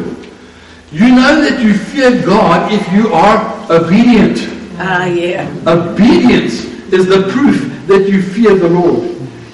[0.91, 3.37] You know that you fear God if you are
[3.71, 4.39] obedient.
[4.79, 5.47] Ah, yeah.
[5.67, 9.09] Obedience is the proof that you fear the Lord.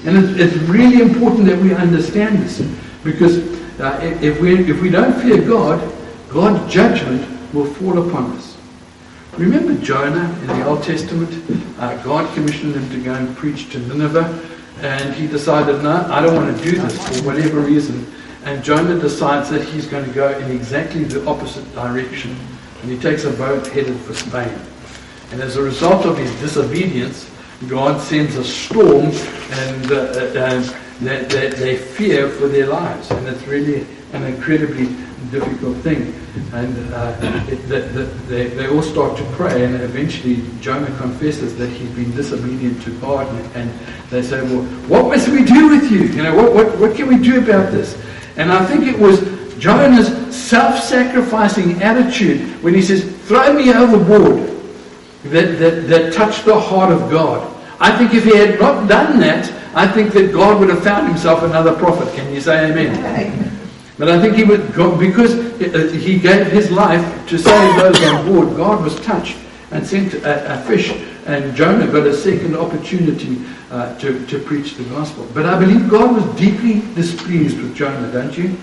[0.06, 2.62] And it- it's really important that we understand this.
[3.04, 3.38] Because
[3.80, 5.80] uh, if, if we, if we don't fear God,
[6.30, 8.58] God's judgment will fall upon us.
[9.38, 11.32] Remember Jonah in the Old Testament?
[11.80, 14.28] Uh, God commissioned him to go and preach to Nineveh.
[14.82, 18.08] And he decided, no, I don't want to do this for whatever reason.
[18.46, 22.36] And Jonah decides that he's going to go in exactly the opposite direction.
[22.82, 24.58] And he takes a boat headed for Spain.
[25.32, 27.30] And as a result of his disobedience,
[27.68, 29.12] God sends a storm
[29.52, 33.12] and uh, uh, they, they, they fear for their lives.
[33.12, 34.88] And it's really an incredibly
[35.32, 36.14] difficult thing.
[36.54, 41.58] And uh, it, the, the, they, they all start to pray, and eventually Jonah confesses
[41.58, 43.28] that he's been disobedient to God.
[43.28, 43.80] And, and
[44.10, 46.04] they say, Well, what must we do with you?
[46.04, 47.98] You know, what, what, what can we do about this?
[48.38, 49.20] And I think it was
[49.58, 54.48] Jonah's self sacrificing attitude when he says, Throw me overboard
[55.26, 57.56] that, that, that touched the heart of God.
[57.80, 61.08] I think if he had not done that, I think that God would have found
[61.08, 62.14] himself another prophet.
[62.16, 63.49] Can you say amen?
[64.00, 68.26] But I think he would, because uh, he gave his life to save those on
[68.26, 69.38] board, God was touched
[69.72, 70.92] and sent a, a fish,
[71.26, 75.28] and Jonah got a second opportunity uh, to, to preach the gospel.
[75.34, 78.56] But I believe God was deeply displeased with Jonah, don't you?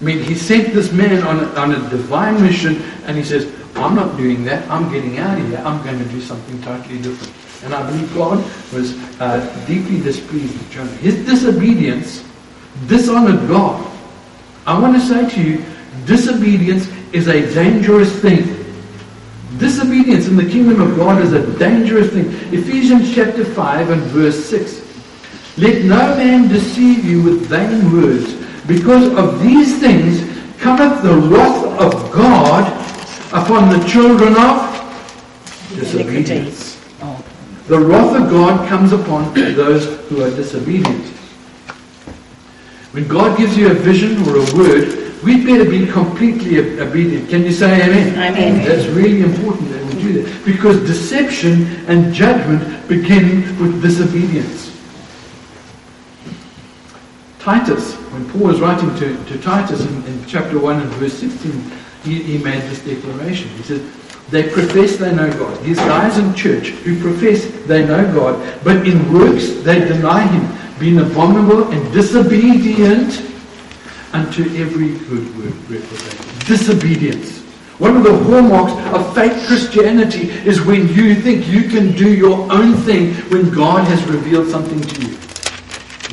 [0.00, 3.50] I mean, he sent this man on a, on a divine mission, and he says,
[3.76, 4.68] I'm not doing that.
[4.68, 5.58] I'm getting out of here.
[5.58, 7.32] I'm going to do something totally different.
[7.64, 8.38] And I believe God
[8.72, 10.90] was uh, deeply displeased with Jonah.
[10.96, 12.24] His disobedience
[12.88, 13.93] dishonored God.
[14.66, 15.64] I want to say to you,
[16.06, 18.64] disobedience is a dangerous thing.
[19.58, 22.26] Disobedience in the kingdom of God is a dangerous thing.
[22.52, 24.82] Ephesians chapter 5 and verse 6.
[25.58, 28.34] Let no man deceive you with vain words,
[28.66, 30.18] because of these things
[30.58, 32.66] cometh the wrath of God
[33.32, 34.74] upon the children of
[35.76, 36.80] disobedience.
[37.02, 37.24] Oh.
[37.68, 41.12] The wrath of God comes upon those who are disobedient.
[42.94, 47.28] When God gives you a vision or a word, we better be completely obedient.
[47.28, 48.10] Can you say amen?
[48.16, 48.64] Amen.
[48.64, 50.44] That's really important that we do that.
[50.44, 54.70] Because deception and judgment begin with disobedience.
[57.40, 61.72] Titus, when Paul was writing to, to Titus in, in chapter 1 and verse 16,
[62.04, 63.48] he, he made this declaration.
[63.56, 63.82] He said,
[64.30, 65.60] they profess they know God.
[65.64, 70.63] These guys in church who profess they know God, but in works they deny Him,
[70.84, 73.22] being abominable and disobedient
[74.12, 76.46] unto every good word reprobate.
[76.46, 77.38] Disobedience.
[77.78, 82.52] One of the hallmarks of fake Christianity is when you think you can do your
[82.52, 85.16] own thing when God has revealed something to you.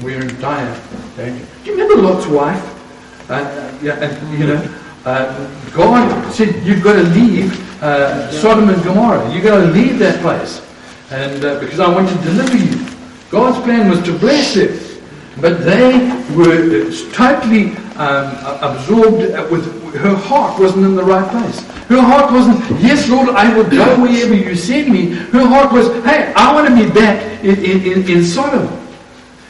[0.01, 0.81] We're in dire
[1.17, 1.45] danger.
[1.65, 3.29] Do you remember Lot's wife?
[3.29, 8.69] Uh, uh, yeah, and, you know, uh, God said you've got to leave uh, Sodom
[8.69, 9.33] and Gomorrah.
[9.33, 10.65] You've got to leave that place,
[11.11, 12.90] and uh, because I want to deliver you.
[13.31, 15.01] God's plan was to bless it,
[15.39, 15.93] but they
[16.35, 21.59] were totally um, absorbed with her heart wasn't in the right place.
[21.87, 25.09] Her heart wasn't, yes, Lord, I will go wherever you send me.
[25.09, 28.67] Her heart was, hey, I want to be back in, in, in Sodom.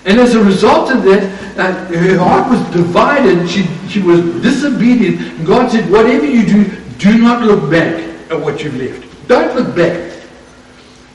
[0.05, 3.47] And as a result of that, uh, her heart was divided.
[3.47, 5.21] She, she was disobedient.
[5.21, 6.63] And God said, whatever you do,
[6.97, 9.27] do not look back at what you've left.
[9.27, 10.11] Don't look back.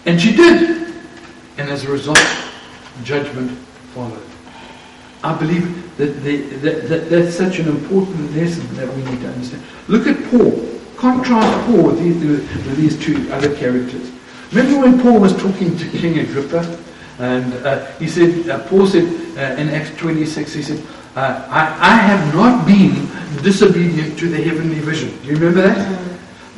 [0.04, 0.94] And she did.
[1.58, 2.18] And as a result,
[3.04, 3.50] judgment
[3.94, 4.22] followed.
[5.22, 9.28] I believe that, the, that, that that's such an important lesson that we need to
[9.28, 9.62] understand.
[9.88, 10.72] Look at Paul.
[10.96, 14.10] Contrast Paul with these, with these two other characters.
[14.52, 16.78] Remember when Paul was talking to King Agrippa?
[17.18, 19.04] And uh, he said, uh, Paul said
[19.36, 23.08] uh, in Acts 26, he said, uh, I, I have not been
[23.42, 25.10] disobedient to the heavenly vision.
[25.22, 26.05] Do you remember that?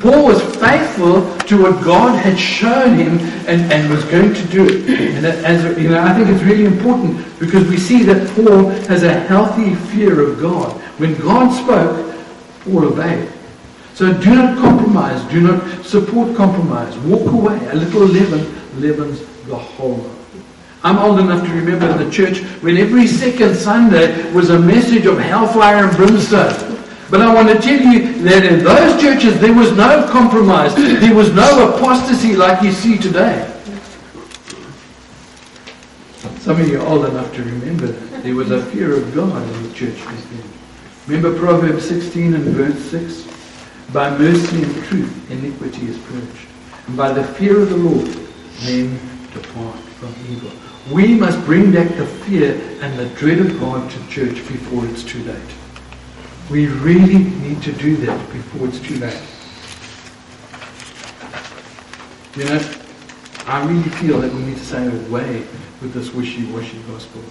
[0.00, 4.87] Paul was faithful to what God had shown him and, and was going to do.
[5.16, 9.02] And as you know, I think it's really important because we see that Paul has
[9.02, 10.72] a healthy fear of God.
[10.98, 12.14] When God spoke,
[12.61, 13.28] Paul obeyed.
[13.94, 15.20] So do not compromise.
[15.32, 16.96] Do not support compromise.
[16.98, 17.58] Walk away.
[17.70, 20.18] A little leaven leavens the whole lump.
[20.84, 25.06] I'm old enough to remember in the church when every second Sunday was a message
[25.06, 26.78] of hellfire and brimstone.
[27.10, 30.74] But I want to tell you that in those churches there was no compromise.
[30.74, 33.54] There was no apostasy like you see today.
[36.40, 37.86] Some of you are old enough to remember.
[38.22, 39.98] There was a fear of God in the church.
[41.06, 43.26] Remember Proverbs 16 and verse 6?
[43.92, 46.46] By mercy and truth iniquity is purged.
[46.88, 48.06] And by the fear of the Lord
[48.64, 48.98] men
[49.32, 50.50] depart from evil.
[50.92, 55.04] We must bring back the fear and the dread of God to church before it's
[55.04, 55.57] too late.
[56.50, 59.22] We really need to do that before it's too late.
[62.37, 62.74] You know,
[63.46, 65.44] I really feel that we need to say away
[65.82, 67.22] with this wishy-washy gospel.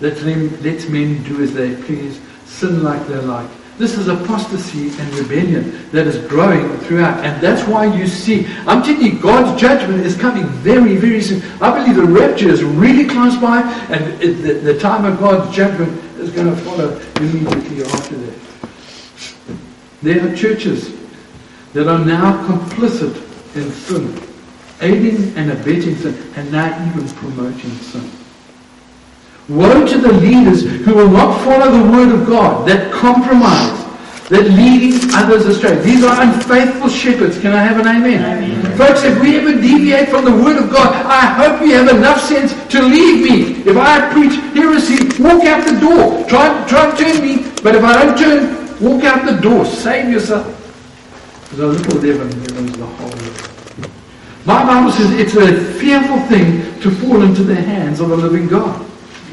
[0.00, 3.48] Let them, let men do as they please, sin like they like.
[3.78, 7.24] This is apostasy and rebellion that is growing throughout.
[7.24, 11.42] And that's why you see, I'm telling you, God's judgment is coming very, very soon.
[11.62, 13.60] I believe the rapture is really close by,
[13.90, 18.45] and the, the time of God's judgment is going to follow immediately after that.
[20.06, 20.94] There are churches
[21.72, 23.16] that are now complicit
[23.56, 24.14] in sin,
[24.80, 28.08] aiding and abetting sin, and now even promoting sin.
[29.48, 33.82] Woe to the leaders who will not follow the word of God, that compromise,
[34.28, 35.74] that leading others astray.
[35.82, 37.40] These are unfaithful shepherds.
[37.40, 38.44] Can I have an amen?
[38.44, 38.78] amen?
[38.78, 42.20] Folks, if we ever deviate from the word of God, I hope you have enough
[42.20, 43.68] sense to leave me.
[43.68, 46.24] If I preach heresy, walk out the door.
[46.28, 49.64] Try, try and turn me, but if I don't turn, walk out the door.
[49.64, 50.46] Save yourself.
[51.50, 53.90] There's a little leaven leavens the whole world.
[54.44, 58.46] My Bible says it's a fearful thing to fall into the hands of a living
[58.46, 58.86] God.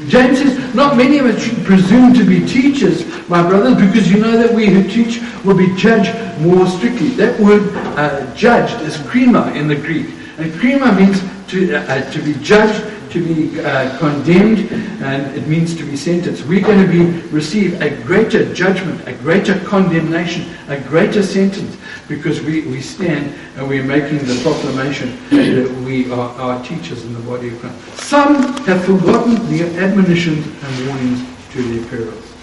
[0.08, 4.18] James says, not many of us should presume to be teachers, my brothers, because you
[4.18, 7.08] know that we who teach will be judged more strictly.
[7.10, 10.08] That word uh, judged is krima in the Greek.
[10.36, 12.84] And krima means to, uh, to be judged,
[13.14, 16.44] to be uh, condemned, and it means to be sentenced.
[16.46, 21.76] We're going to be receive a greater judgment, a greater condemnation, a greater sentence,
[22.08, 27.14] because we, we stand and we're making the proclamation that we are, are teachers in
[27.14, 27.78] the body of Christ.
[28.00, 28.34] Some
[28.64, 32.34] have forgotten the admonitions and warnings to their perils.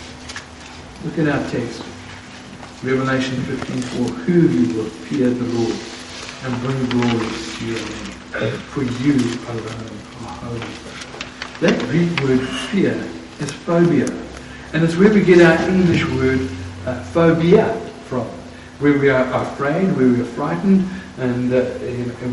[1.04, 1.84] Look at our text.
[2.82, 4.10] Revelation 15:4.
[4.24, 5.76] Who will fear the Lord
[6.44, 8.58] and bring glory to your name.
[8.72, 9.14] For you
[9.50, 10.01] alone
[10.42, 12.40] That Greek word
[12.72, 12.94] fear
[13.40, 14.08] is phobia.
[14.74, 16.50] And it's where we get our English word
[16.88, 17.72] uh, phobia
[18.06, 18.26] from.
[18.80, 20.90] Where we are afraid, where we are frightened,
[21.20, 21.70] and uh,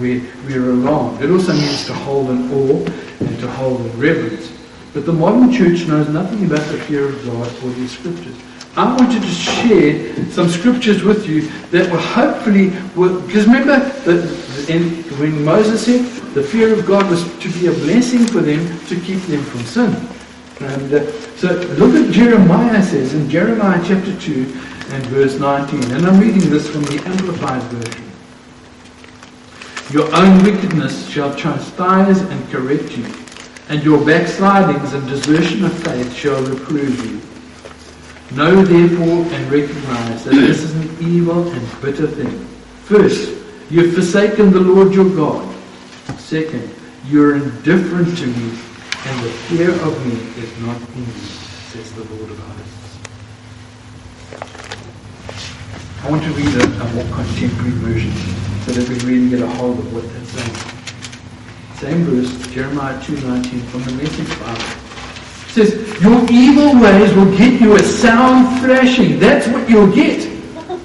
[0.01, 1.21] we, we are alarmed.
[1.23, 2.87] It also means to hold in awe
[3.21, 4.51] and to hold in reverence.
[4.95, 8.37] But the modern church knows nothing about the fear of God or the scriptures.
[8.77, 11.43] I wanted to share some scriptures with you
[11.73, 12.71] that will hopefully,
[13.27, 13.75] because remember
[14.73, 18.79] in, when Moses said the fear of God was to be a blessing for them
[18.87, 19.93] to keep them from sin.
[20.61, 24.33] And uh, so look at Jeremiah says in Jeremiah chapter 2
[24.91, 28.05] and verse 19, and I'm reading this from the Amplified Version.
[29.91, 33.13] Your own wickedness shall chastise and correct you,
[33.69, 38.37] and your backslidings and desertion of faith shall reprove you.
[38.37, 42.47] Know therefore and recognize that this is an evil and bitter thing.
[42.85, 43.35] First,
[43.71, 45.48] you have forsaken the Lord your God.
[46.29, 46.69] Second,
[47.07, 48.51] you are indifferent to me,
[49.07, 51.13] and the fear of me is not in you,
[51.73, 52.99] says the Lord of hosts.
[56.05, 58.13] I want to read a, a more contemporary version
[58.67, 60.55] so that we really get a hold of what that's saying.
[61.79, 64.63] Same verse, Jeremiah 2.19 from the Message Bible
[65.49, 69.19] says, Your evil ways will get you a sound thrashing.
[69.19, 70.29] That's what you'll get.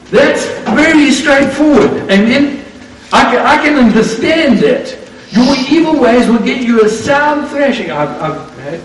[0.10, 2.08] That's very straightforward.
[2.08, 2.64] Then
[3.12, 5.03] I can, I can understand that.
[5.34, 7.90] Your evil ways will get you a sound thrashing.
[7.90, 8.80] I've, I've had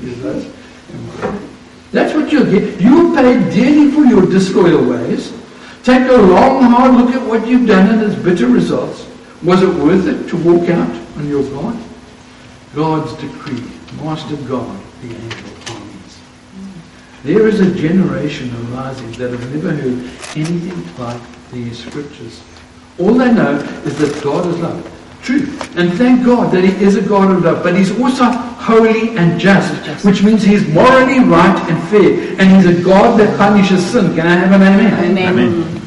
[0.00, 0.52] few of those.
[1.92, 2.80] That's what you'll get.
[2.80, 5.32] You'll pay dearly for your disloyal ways.
[5.84, 9.06] Take a long, hard look at what you've done and its bitter results.
[9.44, 11.80] Was it worth it to walk out on your God?
[12.74, 13.62] God's decree,
[14.02, 16.20] Master God, the angel armies.
[17.22, 20.02] There is a generation arising that have never heard
[20.34, 21.22] anything like
[21.52, 22.42] these scriptures.
[22.98, 24.95] All they know is that God is love.
[25.26, 25.42] True.
[25.74, 29.40] And thank God that He is a God of love, but He's also holy and
[29.40, 29.74] just,
[30.04, 32.40] which means He's morally right and fair.
[32.40, 34.14] And He's a God that punishes sin.
[34.14, 35.18] Can I have an amen?
[35.18, 35.28] Amen.
[35.28, 35.82] amen.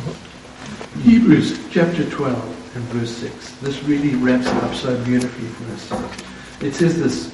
[1.04, 3.56] Hebrews chapter 12 and verse 6.
[3.62, 6.62] This really wraps it up so beautifully for us.
[6.62, 7.34] It says this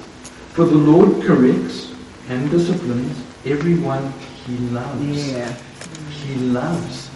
[0.54, 1.92] For the Lord corrects
[2.30, 4.14] and disciplines everyone
[4.46, 5.32] He loves.
[5.32, 5.52] Yeah.
[6.12, 7.10] He loves.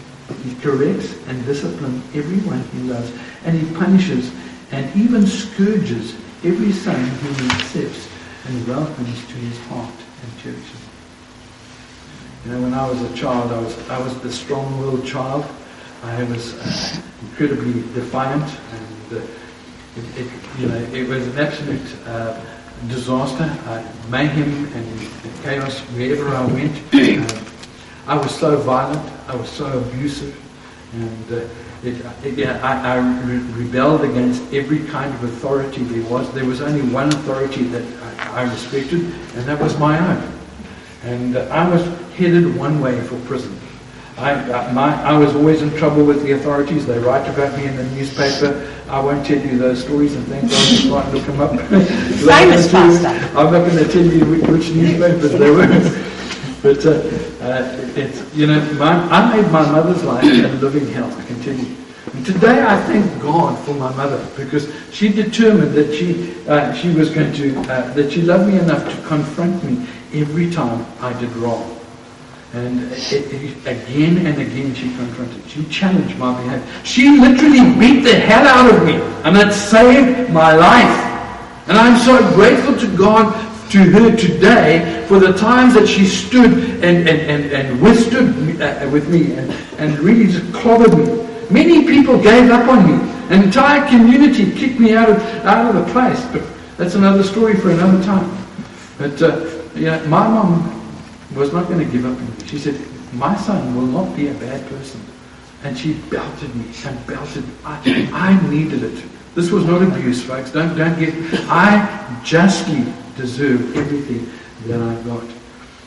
[0.43, 3.13] He corrects and disciplines everyone He loves.
[3.45, 4.31] And He punishes
[4.71, 8.07] and even scourges every son whom He accepts
[8.45, 9.93] and welcomes to His heart
[10.23, 10.89] and cherishes.
[12.45, 15.45] You know, when I was a child, I was, I was the strong-willed child.
[16.03, 19.21] I was uh, incredibly defiant, and uh,
[19.97, 22.39] it, it, you know, it was an absolute uh,
[22.87, 23.45] disaster,
[24.09, 25.09] mayhem and
[25.43, 26.79] chaos wherever I went.
[28.09, 30.35] Uh, I was so violent, I was so abusive,
[30.93, 31.47] and uh,
[31.83, 36.31] it, it, yeah, I, I re- rebelled against every kind of authority there was.
[36.33, 37.83] There was only one authority that
[38.19, 39.01] I, I respected,
[39.35, 40.31] and that was my own.
[41.03, 43.57] And uh, I was headed one way for prison.
[44.17, 46.85] I, uh, my, I was always in trouble with the authorities.
[46.85, 48.69] They write about me in the newspaper.
[48.89, 51.51] I won't tell you those stories, and thank God you can't look them up.
[51.69, 53.07] Famous pastor.
[53.37, 55.67] I'm not going to tell you which, which newspapers they were.
[56.61, 61.11] but uh, uh, it's, you know, my, I made my mother's life a living hell,
[61.11, 61.75] I can tell you.
[62.13, 66.93] And today I thank God for my mother because she determined that she, uh, she
[66.93, 71.17] was going to, uh, that she loved me enough to confront me every time I
[71.19, 71.79] did wrong.
[72.53, 75.47] And it, it, again and again she confronted.
[75.47, 76.65] She challenged my behavior.
[76.83, 78.95] She literally beat the hell out of me.
[79.23, 81.05] And it saved my life.
[81.67, 83.31] And I'm so grateful to God,
[83.69, 86.51] to her today, for the times that she stood
[86.83, 91.27] and, and, and, and withstood me, uh, with me and, and really just clobbered me.
[91.49, 93.09] Many people gave up on me.
[93.29, 96.23] An entire community kicked me out of, out of the place.
[96.31, 96.43] But
[96.77, 98.29] that's another story for another time.
[98.97, 100.75] But, uh, yeah, my mom
[101.35, 102.47] was not going to give up on me.
[102.47, 102.79] She said,
[103.13, 105.01] my son will not be a bad person.
[105.63, 107.43] And she belted me She belted.
[107.65, 109.03] I, I needed it.
[109.35, 110.51] This was not abuse, folks.
[110.51, 111.13] Don't, don't get...
[111.49, 112.85] I justly
[113.19, 114.31] deserve everything
[114.67, 115.23] that I got.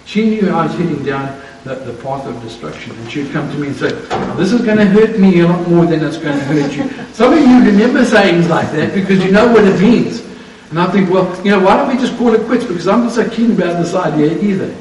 [0.04, 3.48] She knew I was heading down the, the path of destruction, and she would come
[3.50, 6.04] to me and say, "Oh, "This is going to hurt me a lot more than
[6.04, 9.50] it's going to hurt you." Some of you remember sayings like that because you know
[9.52, 10.20] what it means.
[10.70, 12.64] And I think, well, you know, why don't we just call it quits?
[12.64, 14.74] Because I'm not so keen about this idea either.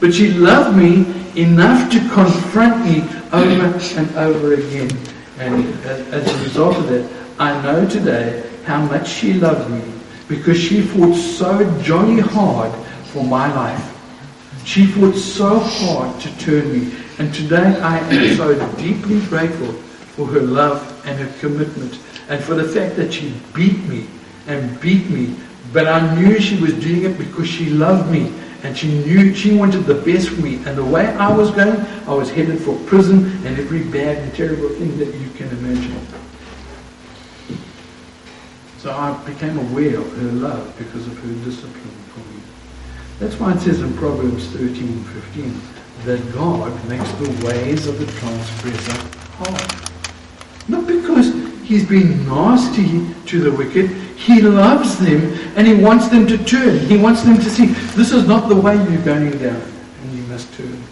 [0.00, 1.06] But she loved me
[1.40, 3.02] enough to confront me
[3.32, 3.66] over
[3.96, 4.90] and over again.
[5.38, 7.08] And as, as a result of that,
[7.38, 10.01] I know today how much she loved me
[10.32, 11.52] because she fought so
[11.82, 12.72] jolly hard
[13.12, 13.86] for my life.
[14.64, 16.94] She fought so hard to turn me.
[17.18, 19.72] And today I am so deeply grateful
[20.14, 21.98] for her love and her commitment
[22.30, 24.06] and for the fact that she beat me
[24.46, 25.36] and beat me.
[25.70, 29.54] But I knew she was doing it because she loved me and she knew she
[29.54, 30.56] wanted the best for me.
[30.64, 34.34] And the way I was going, I was headed for prison and every bad and
[34.34, 36.21] terrible thing that you can imagine.
[38.82, 42.42] So I became aware of her love because of her discipline for me.
[43.20, 45.60] That's why it says in Proverbs 13, 15,
[46.04, 49.92] that God makes the ways of the transgressor hard.
[50.66, 56.26] Not because he's been nasty to the wicked, he loves them and he wants them
[56.26, 56.80] to turn.
[56.80, 59.62] He wants them to see this is not the way you're going down
[60.02, 60.82] and you must turn.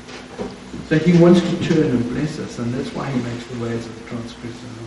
[0.89, 3.85] So he wants to turn and bless us and that's why he makes the ways
[3.85, 4.80] of the transgressor.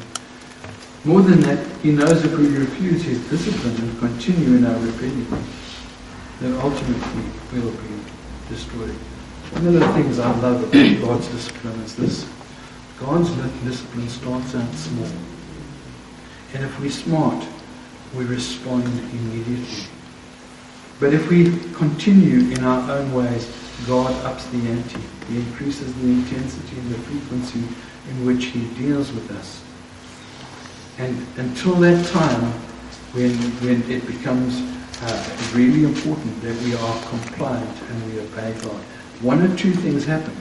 [1.06, 5.28] More than that, he knows if we refuse his discipline and continue in our rebellion,
[6.40, 8.00] then ultimately we'll be
[8.48, 8.96] destroyed.
[9.52, 12.30] One of the things I love about God's discipline is this.
[13.00, 13.30] God's
[13.66, 15.12] discipline starts out small.
[16.54, 17.46] And if we're smart,
[18.16, 19.86] we respond immediately.
[21.02, 23.52] But if we continue in our own ways,
[23.86, 25.02] God ups the ante.
[25.28, 27.64] He increases the intensity and the frequency
[28.10, 29.64] in which he deals with us.
[31.00, 32.52] And until that time,
[33.14, 34.62] when, when it becomes
[35.02, 38.82] uh, really important that we are compliant and we obey God,
[39.22, 40.36] one or two things happen.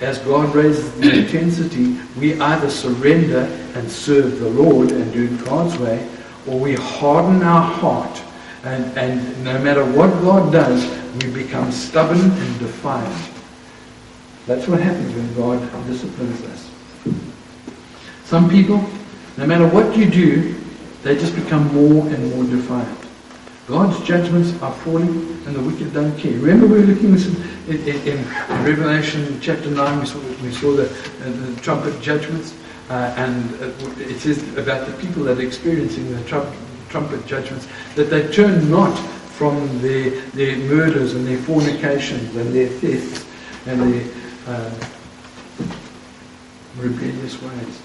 [0.00, 5.44] As God raises the intensity, we either surrender and serve the Lord and do it
[5.44, 6.08] God's way,
[6.48, 8.22] or we harden our heart.
[8.64, 10.84] And, and no matter what God does,
[11.22, 13.30] we become stubborn and defiant.
[14.46, 16.70] That's what happens when God disciplines us.
[18.24, 18.84] Some people
[19.36, 20.54] no matter what you do,
[21.02, 22.98] they just become more and more defiant.
[23.66, 25.08] God's judgments are falling
[25.46, 26.32] and the wicked don't care.
[26.32, 28.24] Remember we were looking in, in, in
[28.64, 32.54] Revelation chapter 9, we saw, we saw the, uh, the trumpet judgments,
[32.90, 36.58] uh, and uh, it says about the people that are experiencing the trumpet,
[36.88, 38.94] trumpet judgments, that they turn not
[39.32, 43.24] from their, their murders and their fornications and their thefts
[43.66, 44.14] and their
[44.46, 44.70] uh,
[46.76, 47.82] rebellious ways.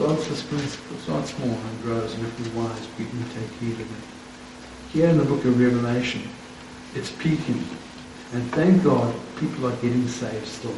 [0.00, 0.66] God's discipline
[0.98, 4.08] starts small and grows, and if we're wise, we can take heed of it.
[4.94, 6.22] Here in the book of Revelation,
[6.94, 7.62] it's peaking.
[8.32, 10.74] And thank God, people are getting saved still.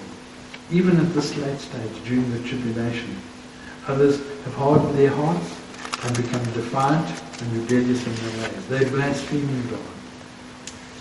[0.73, 3.17] Even at this late stage, during the tribulation.
[3.87, 5.57] Others have hardened their hearts
[6.03, 7.07] and become defiant
[7.43, 8.67] and rebellious in their ways.
[8.67, 9.95] They're blaspheming God.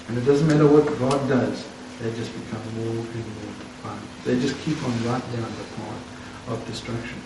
[0.09, 1.67] And it doesn't matter what God does,
[1.99, 4.05] they just become more and more defiant.
[4.25, 7.19] They just keep on right down the path of destruction.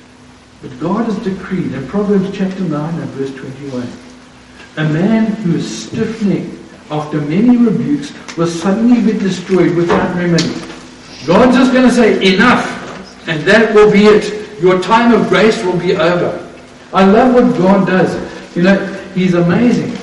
[0.66, 3.88] But God has decreed in Proverbs chapter 9 and verse 21,
[4.78, 6.56] a man who is stiff-necked
[6.90, 10.56] after many rebukes will suddenly be destroyed without remedy.
[11.28, 12.66] God's just going to say, enough,
[13.28, 14.60] and that will be it.
[14.60, 16.52] Your time of grace will be over.
[16.92, 18.56] I love what God does.
[18.56, 19.96] You know, He's amazing.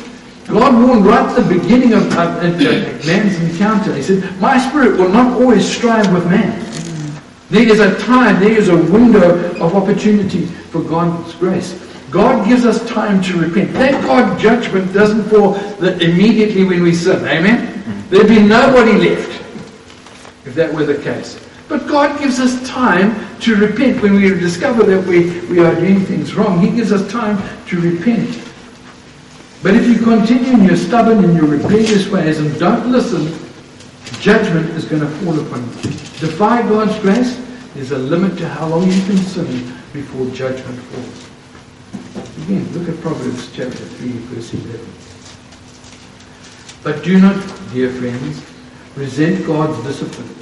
[0.47, 3.97] God warned right at the beginning of uh, man's encounter.
[3.97, 6.72] He said, My spirit will not always strive with man.
[7.53, 11.75] There is a time, there is a window of opportunity for God's grace.
[12.11, 13.73] God gives us time to repent.
[13.73, 17.23] Thank God judgment doesn't fall immediately when we sin.
[17.27, 18.07] Amen?
[18.09, 19.29] There'd be nobody left
[20.47, 21.47] if that were the case.
[21.69, 26.07] But God gives us time to repent when we discover that we, we are doing
[26.07, 26.59] things wrong.
[26.59, 27.37] He gives us time
[27.67, 28.31] to repent.
[29.63, 33.42] But if you continue in your stubborn and your rebellious ways and don't listen,
[34.23, 35.91] judgment is going to fall upon you.
[36.23, 37.37] Defy God's grace,
[37.75, 41.29] there's a limit to how long you can sin before judgment falls.
[42.45, 44.89] Again, look at Proverbs chapter 3, verse 11.
[46.85, 47.35] But do not,
[47.73, 48.45] dear friends,
[48.95, 50.33] resent God's discipline.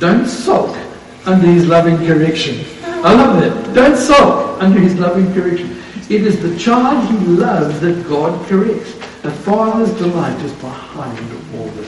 [0.00, 0.76] Don't sulk
[1.24, 2.64] under his loving correction.
[3.04, 3.72] I love that.
[3.72, 5.80] Don't sulk under his loving correction.
[6.10, 8.94] It is the child he loves that God corrects.
[9.22, 11.18] The Father's delight is behind
[11.54, 11.81] all this.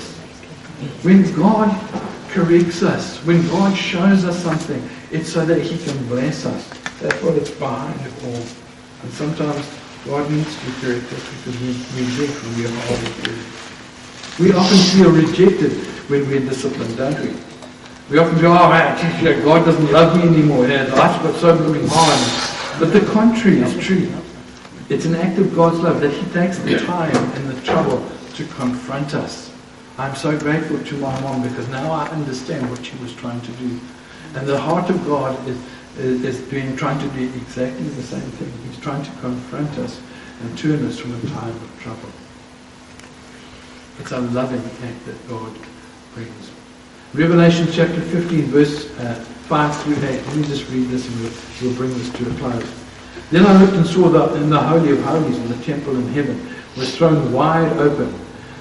[1.03, 1.71] When God
[2.31, 6.69] corrects us, when God shows us something, it's so that he can bless us.
[7.01, 8.45] That's what it's behind it all.
[9.03, 9.65] And sometimes
[10.05, 11.69] God needs to correct us because we
[12.03, 15.73] reject when we are hard We often feel rejected
[16.11, 17.37] when we're disciplined, don't we?
[18.11, 20.67] We often go, oh man, God doesn't love me anymore.
[20.67, 22.81] Yeah, life's got so blooming hard.
[22.81, 24.13] But the contrary is true.
[24.89, 28.05] It's an act of God's love that He takes the time and the trouble
[28.35, 29.54] to confront us.
[29.97, 33.53] I'm so grateful to my mom because now I understand what she was trying to
[33.53, 33.79] do.
[34.35, 35.57] And the heart of God is,
[35.99, 38.53] is, is trying to do exactly the same thing.
[38.69, 40.01] He's trying to confront us
[40.41, 42.11] and turn us from a time of trouble.
[44.01, 45.53] It's a loving act that God
[46.15, 46.51] brings.
[47.13, 49.15] Revelation chapter 15, verse uh,
[49.47, 50.01] 5 through 8.
[50.03, 51.33] Let me just read this and we'll,
[51.63, 52.85] we'll bring this to a close.
[53.31, 56.09] Then I looked and saw that in the Holy of Holies, in the temple in
[56.09, 58.13] heaven, was thrown wide open.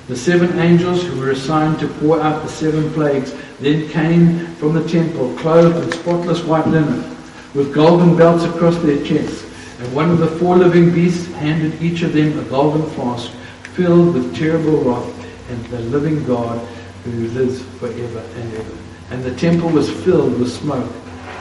[0.07, 4.73] The seven angels who were assigned to pour out the seven plagues then came from
[4.73, 7.15] the temple, clothed in spotless white linen,
[7.53, 9.45] with golden belts across their chests.
[9.79, 13.31] And one of the four living beasts handed each of them a golden flask
[13.75, 16.59] filled with terrible wrath and the living God
[17.05, 18.77] who lives forever and ever.
[19.09, 20.91] And the temple was filled with smoke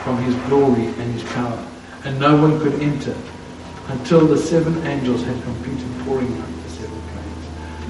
[0.05, 1.67] from his glory and his power.
[2.05, 3.17] And no one could enter
[3.89, 6.52] until the seven angels had completed pouring out.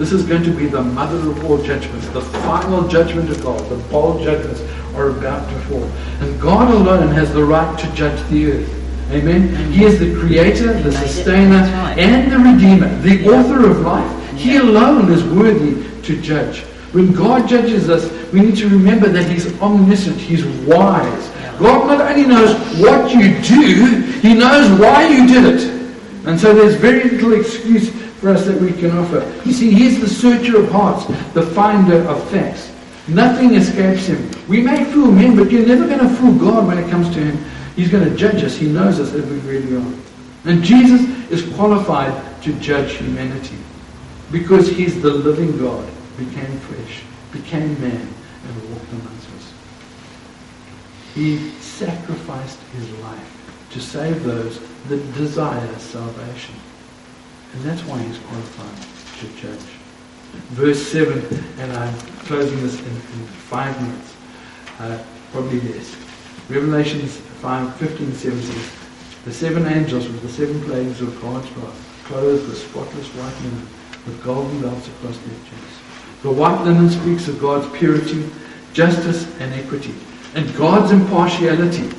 [0.03, 3.61] This is going to be the mother of all judgments, the final judgment of God.
[3.71, 4.61] The bowl judgments
[4.97, 5.85] are about to fall.
[6.19, 9.13] And God alone has the right to judge the earth.
[9.13, 9.71] Amen.
[9.71, 11.63] He is the creator, the sustainer,
[11.97, 14.37] and the redeemer, the author of life.
[14.37, 16.63] He alone is worthy to judge.
[16.91, 21.29] When God judges us, we need to remember that He's omniscient, He's wise.
[21.61, 26.27] God not only knows what you do, He knows why you did it.
[26.27, 29.21] And so there's very little excuse for us that we can offer.
[29.45, 32.73] You see, He's the searcher of hearts, the finder of facts.
[33.09, 34.31] Nothing escapes Him.
[34.49, 37.21] We may fool men, but you're never going to fool God when it comes to
[37.21, 37.45] Him.
[37.75, 38.55] He's going to judge us.
[38.55, 39.95] He knows us as we really are.
[40.45, 41.01] And Jesus
[41.33, 42.15] is qualified
[42.45, 43.59] to judge humanity
[44.31, 45.85] because He's the living God
[46.17, 47.03] became flesh,
[47.33, 48.09] became man,
[48.47, 49.53] and walked amongst us.
[51.15, 56.55] He sacrificed his life to save those that desire salvation.
[57.53, 59.67] And that's why he's qualified to judge.
[60.53, 61.13] Verse 7,
[61.59, 61.95] and I'm
[62.25, 64.15] closing this in, in five minutes,
[64.79, 65.95] uh, probably less.
[66.49, 68.63] Revelations 5, 15, 17.
[69.25, 73.69] The seven angels with the seven plagues of God's wrath, clothed with spotless white linen,
[74.07, 75.79] with golden belts across their chests.
[76.23, 78.29] The white linen speaks of God's purity,
[78.73, 79.95] justice, and equity,
[80.35, 81.91] and God's impartiality.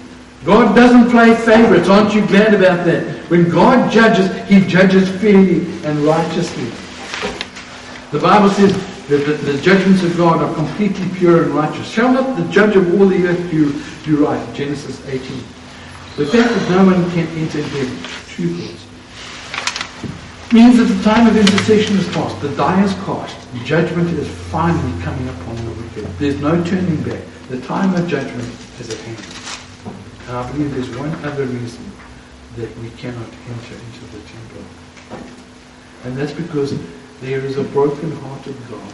[0.43, 1.87] God doesn't play favorites.
[1.87, 3.03] Aren't you glad about that?
[3.29, 6.69] When God judges, he judges fairly and righteously.
[8.11, 8.73] The Bible says
[9.07, 11.89] that the, the judgments of God are completely pure and righteous.
[11.89, 14.53] Shall not the judge of all the earth do, do right?
[14.53, 15.37] Genesis 18.
[16.17, 18.83] The fact that no one can enter heaven, two thoughts
[20.53, 23.35] means that the time of intercession is past, the die is cast,
[23.65, 26.05] judgment is finally coming upon the wicked.
[26.19, 27.23] There's no turning back.
[27.49, 28.47] The time of judgment
[28.79, 29.32] is at hand.
[30.27, 31.91] And I believe there's one other reason
[32.55, 34.63] that we cannot enter into the temple.
[36.05, 36.77] And that's because
[37.21, 38.93] there is a broken-hearted God.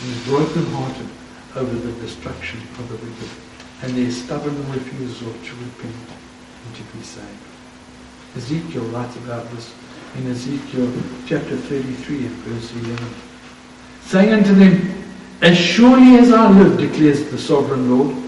[0.00, 1.08] He's broken-hearted
[1.56, 3.30] over the destruction of the wicked.
[3.82, 5.94] And their stubborn refusal to repent
[6.66, 7.26] and to be saved.
[8.36, 9.74] Ezekiel writes about this
[10.16, 10.90] in Ezekiel
[11.26, 13.14] chapter 33 and verse 11.
[14.02, 15.04] Saying unto them,
[15.42, 18.21] As surely as I live, declares the sovereign Lord,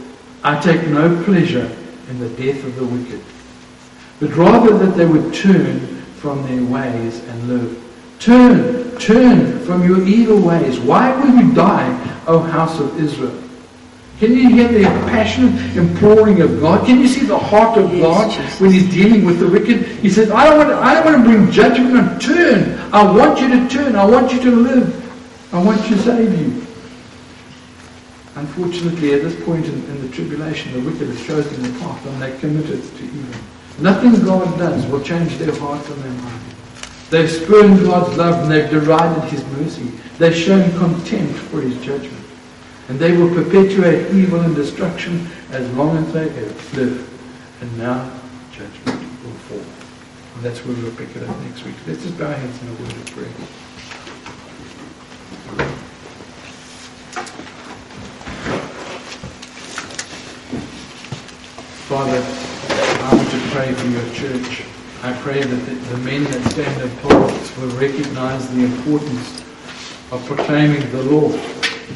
[0.45, 1.75] I take no pleasure
[2.11, 3.21] in the death of the wicked,
[4.21, 5.81] but rather that they would turn
[6.17, 7.83] from their ways and live.
[8.21, 10.79] Turn, turn from your evil ways.
[10.79, 13.43] Why will you die, O house of Israel?
[14.19, 16.87] Can you hear the passionate imploring of God?
[16.87, 19.87] Can you see the heart of God when He's dealing with the wicked?
[19.99, 22.79] He says, I don't, want to, I don't want to bring judgment and turn.
[22.93, 23.97] I want you to turn.
[23.97, 25.55] I want you to live.
[25.55, 26.67] I want to save you.
[28.37, 32.21] Unfortunately, at this point in, in the tribulation, the wicked have chosen the path and
[32.21, 33.41] they're committed to evil.
[33.79, 36.55] Nothing God does will change their hearts and their minds.
[37.11, 39.93] They've spurned God's love and they've derided His mercy.
[40.19, 42.25] They've shown contempt for His judgment.
[42.89, 47.09] And they will perpetuate evil and destruction as long as they live.
[47.61, 48.13] And now
[48.53, 49.59] judgment will fall.
[50.35, 51.77] And that's where we'll pick it up next week.
[51.87, 53.64] Let's just bow our heads in a word of prayer.
[61.95, 62.25] Father,
[63.05, 64.65] I want to pray for your church.
[65.05, 69.45] I pray that the, the men that stand in pulpits will recognize the importance
[70.11, 71.29] of proclaiming the law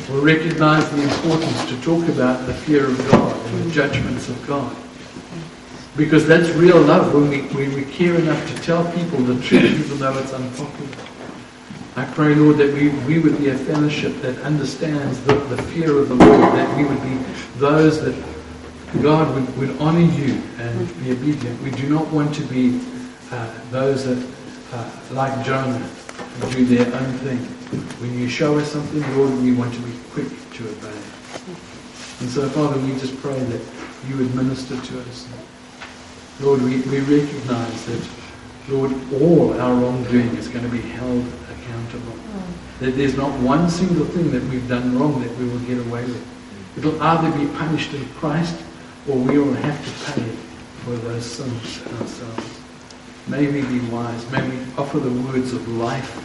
[0.08, 4.46] will recognize the importance to talk about the fear of God and the judgments of
[4.46, 4.76] God.
[5.96, 9.64] Because that's real love when we, when we care enough to tell people the truth
[9.64, 10.96] even though it's unpopular.
[11.96, 15.98] I pray, Lord, that we, we would be a fellowship that understands the, the fear
[15.98, 17.16] of the Lord, that we would be
[17.58, 18.14] those that
[19.02, 21.62] God would, would honor you and be obedient.
[21.62, 22.80] We do not want to be
[23.30, 24.26] uh, those that,
[24.72, 25.86] uh, like Jonah,
[26.50, 27.38] do their own thing.
[28.00, 30.98] When you show us something, Lord, we want to be quick to obey.
[32.20, 33.60] And so, Father, we just pray that
[34.08, 35.28] you would minister to us.
[36.40, 38.08] Lord, we, we recognize that,
[38.70, 42.14] Lord, all our wrongdoing is going to be held accountable.
[42.80, 46.04] That there's not one single thing that we've done wrong that we will get away
[46.04, 46.26] with.
[46.78, 48.56] It'll either be punished in Christ
[49.08, 50.28] or we will have to pay
[50.84, 52.60] for those sins ourselves.
[53.26, 54.30] May we be wise.
[54.30, 56.24] May we offer the words of life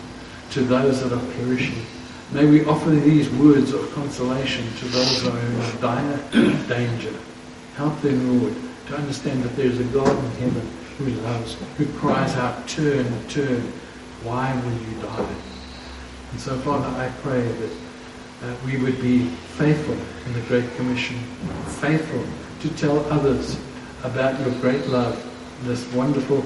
[0.51, 1.85] to those that are perishing.
[2.31, 6.17] May we offer these words of consolation to those who are in dire
[6.67, 7.13] danger.
[7.75, 8.55] Help them, Lord,
[8.87, 13.05] to understand that there is a God in heaven who loves, who cries out, turn,
[13.27, 13.61] turn,
[14.23, 15.35] why will you die?
[16.31, 17.71] And so, Father, I pray that
[18.43, 19.25] uh, we would be
[19.57, 21.17] faithful in the Great Commission,
[21.79, 22.23] faithful
[22.63, 23.59] to tell others
[24.05, 25.21] about your great love,
[25.63, 26.41] this wonderful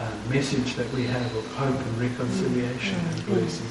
[0.00, 3.66] uh, message that we have of hope and reconciliation and blessing.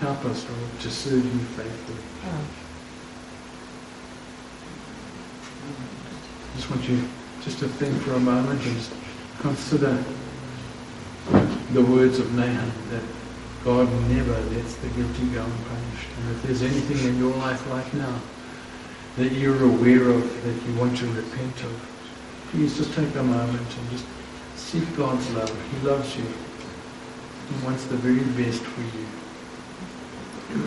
[0.00, 1.98] Help us, Lord, to serve you faithfully.
[6.48, 7.06] I just want you
[7.42, 8.92] just to think for a moment and just
[9.40, 10.02] consider
[11.72, 13.02] the words of Nahum that
[13.64, 16.08] God never lets the guilty go unpunished.
[16.16, 18.18] And if there's anything in your life right now
[19.16, 21.88] that you're aware of, that you want to repent of,
[22.50, 24.06] please just take a moment and just
[24.56, 25.52] seek God's love.
[25.70, 26.24] He loves you.
[26.24, 29.06] He wants the very best for you.
[30.52, 30.58] You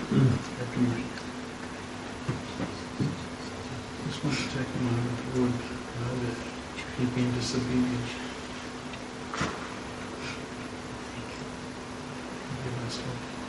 [4.07, 6.37] just want to take a moment, Lord, know that
[6.99, 8.09] you've been disobedient.
[12.49, 13.44] Forgive us, Lord.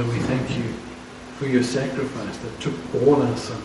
[0.00, 0.64] Father, we thank you
[1.36, 3.60] for your sacrifice that took all our sin.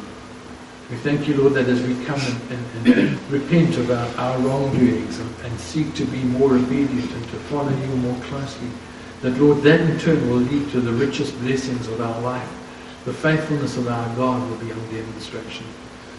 [0.92, 4.38] We thank you, Lord, that as we come and, and, and repent of our, our
[4.40, 8.68] wrongdoings and, and seek to be more obedient and to follow you more closely,
[9.22, 12.52] that, Lord, that in turn will lead to the richest blessings of our life.
[13.06, 15.66] The faithfulness of our God will be on demonstration.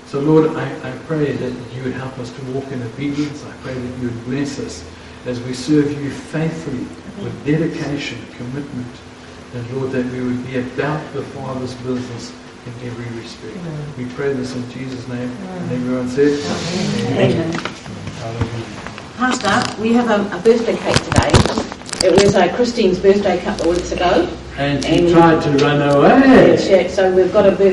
[0.07, 3.45] So, Lord, I, I pray that you would help us to walk in obedience.
[3.45, 4.83] I pray that you would bless us
[5.27, 6.87] as we serve you faithfully
[7.23, 8.97] with dedication, commitment.
[9.55, 12.33] And Lord, that we would be about the Father's business
[12.67, 13.57] in every respect.
[13.97, 15.31] We pray this in Jesus' name.
[15.31, 16.39] And everyone said,
[17.13, 17.53] Amen.
[17.53, 18.67] Hallelujah.
[19.17, 21.31] Pastor, we have a, a birthday cake today.
[22.07, 24.29] It was uh, Christine's birthday a couple of weeks ago.
[24.59, 26.59] And he And- tried to run away.
[26.69, 27.71] Yeah, so we've got a birthday